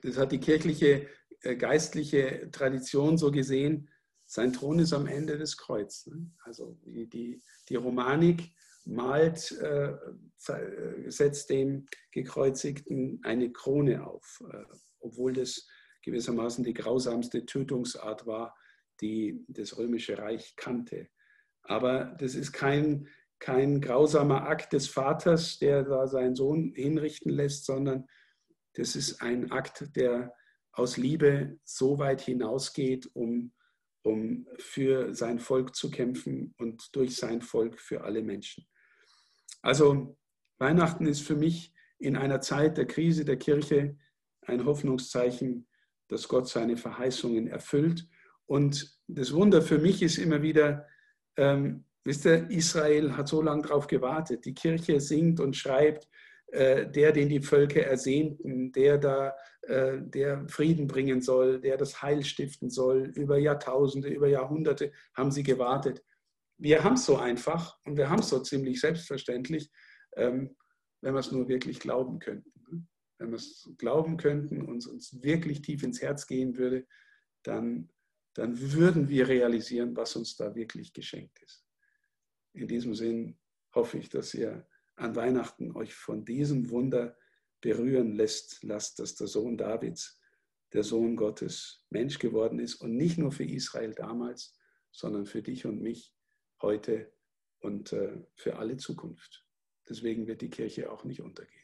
das 0.01 0.17
hat 0.17 0.31
die 0.31 0.39
kirchliche, 0.39 1.07
äh, 1.41 1.55
geistliche 1.55 2.49
Tradition 2.51 3.19
so 3.19 3.31
gesehen, 3.31 3.87
sein 4.25 4.51
Thron 4.51 4.79
ist 4.79 4.93
am 4.93 5.05
Ende 5.05 5.37
des 5.37 5.57
Kreuzes. 5.57 6.07
Ne? 6.07 6.31
Also 6.43 6.75
die, 6.85 7.07
die, 7.07 7.41
die 7.69 7.75
Romanik 7.75 8.49
malt, 8.85 9.55
setzt 11.07 11.49
dem 11.49 11.87
Gekreuzigten 12.11 13.21
eine 13.23 13.49
Krone 13.53 14.05
auf, 14.05 14.43
obwohl 14.99 15.31
das 15.31 15.65
gewissermaßen 16.03 16.63
die 16.63 16.73
grausamste 16.73 17.45
Tötungsart 17.45 18.27
war, 18.27 18.55
die 19.01 19.43
das 19.47 19.77
römische 19.77 20.17
Reich 20.17 20.55
kannte. 20.55 21.07
Aber 21.63 22.15
das 22.19 22.35
ist 22.35 22.51
kein, 22.51 23.07
kein 23.39 23.81
grausamer 23.81 24.47
Akt 24.47 24.73
des 24.73 24.87
Vaters, 24.87 25.57
der 25.57 25.83
da 25.83 26.07
seinen 26.07 26.35
Sohn 26.35 26.73
hinrichten 26.75 27.31
lässt, 27.31 27.65
sondern 27.65 28.05
das 28.73 28.95
ist 28.95 29.21
ein 29.21 29.51
Akt, 29.51 29.95
der 29.95 30.33
aus 30.73 30.97
Liebe 30.97 31.59
so 31.63 31.99
weit 31.99 32.21
hinausgeht, 32.21 33.09
um, 33.13 33.53
um 34.03 34.47
für 34.57 35.13
sein 35.13 35.39
Volk 35.39 35.75
zu 35.75 35.89
kämpfen 35.91 36.53
und 36.57 36.95
durch 36.95 37.15
sein 37.15 37.41
Volk 37.41 37.79
für 37.79 38.03
alle 38.03 38.23
Menschen. 38.23 38.65
Also 39.61 40.17
Weihnachten 40.57 41.05
ist 41.05 41.21
für 41.21 41.35
mich 41.35 41.73
in 41.99 42.17
einer 42.17 42.41
Zeit 42.41 42.77
der 42.77 42.85
Krise 42.85 43.23
der 43.23 43.37
Kirche 43.37 43.97
ein 44.41 44.65
Hoffnungszeichen, 44.65 45.67
dass 46.13 46.27
Gott 46.27 46.47
seine 46.47 46.77
Verheißungen 46.77 47.47
erfüllt. 47.47 48.07
Und 48.45 48.97
das 49.07 49.33
Wunder 49.33 49.61
für 49.61 49.79
mich 49.79 50.01
ist 50.01 50.17
immer 50.17 50.41
wieder, 50.41 50.87
ähm, 51.37 51.85
wisst 52.03 52.25
ihr, 52.25 52.49
Israel 52.49 53.17
hat 53.17 53.27
so 53.27 53.41
lange 53.41 53.63
darauf 53.63 53.87
gewartet. 53.87 54.45
Die 54.45 54.53
Kirche 54.53 54.99
singt 54.99 55.39
und 55.39 55.55
schreibt, 55.55 56.07
äh, 56.47 56.89
der, 56.89 57.11
den 57.11 57.29
die 57.29 57.41
Völker 57.41 57.83
ersehnten, 57.83 58.71
der 58.71 58.97
da, 58.97 59.33
äh, 59.63 59.97
der 59.99 60.47
Frieden 60.47 60.87
bringen 60.87 61.21
soll, 61.21 61.59
der 61.59 61.77
das 61.77 62.01
Heil 62.01 62.23
stiften 62.23 62.69
soll. 62.69 63.11
Über 63.15 63.37
Jahrtausende, 63.37 64.09
über 64.09 64.27
Jahrhunderte 64.27 64.91
haben 65.13 65.31
sie 65.31 65.43
gewartet 65.43 66.03
wir 66.63 66.83
haben 66.83 66.93
es 66.93 67.05
so 67.05 67.17
einfach 67.17 67.77
und 67.83 67.97
wir 67.97 68.09
haben 68.09 68.19
es 68.19 68.29
so 68.29 68.39
ziemlich 68.39 68.79
selbstverständlich, 68.79 69.69
ähm, 70.15 70.55
wenn 71.01 71.13
wir 71.13 71.19
es 71.19 71.31
nur 71.31 71.47
wirklich 71.49 71.79
glauben 71.79 72.19
könnten. 72.19 72.52
Wenn 73.23 73.31
wir 73.31 73.37
es 73.37 73.69
glauben 73.77 74.17
könnten 74.17 74.61
und 74.61 74.85
uns 74.85 75.23
wirklich 75.23 75.61
tief 75.61 75.81
ins 75.83 76.01
Herz 76.01 76.27
gehen 76.27 76.57
würde, 76.57 76.85
dann, 77.43 77.89
dann 78.33 78.59
würden 78.73 79.07
wir 79.07 79.29
realisieren, 79.29 79.95
was 79.95 80.17
uns 80.17 80.35
da 80.35 80.53
wirklich 80.55 80.91
geschenkt 80.91 81.41
ist. 81.41 81.65
In 82.51 82.67
diesem 82.67 82.93
Sinn 82.93 83.39
hoffe 83.73 83.97
ich, 83.97 84.09
dass 84.09 84.33
ihr 84.33 84.67
an 84.97 85.15
Weihnachten 85.15 85.71
euch 85.71 85.93
von 85.93 86.25
diesem 86.25 86.69
Wunder 86.69 87.17
berühren 87.61 88.11
lässt, 88.11 88.61
lasst, 88.61 88.99
dass 88.99 89.15
der 89.15 89.27
Sohn 89.27 89.57
Davids, 89.57 90.19
der 90.73 90.83
Sohn 90.83 91.15
Gottes, 91.15 91.85
Mensch 91.89 92.19
geworden 92.19 92.59
ist 92.59 92.75
und 92.75 92.97
nicht 92.97 93.17
nur 93.17 93.31
für 93.31 93.45
Israel 93.45 93.93
damals, 93.93 94.53
sondern 94.91 95.25
für 95.25 95.41
dich 95.41 95.65
und 95.65 95.81
mich 95.81 96.13
heute 96.61 97.09
und 97.61 97.93
äh, 97.93 98.21
für 98.35 98.57
alle 98.57 98.75
Zukunft. 98.75 99.47
Deswegen 99.87 100.27
wird 100.27 100.41
die 100.41 100.49
Kirche 100.49 100.91
auch 100.91 101.05
nicht 101.05 101.21
untergehen. 101.21 101.62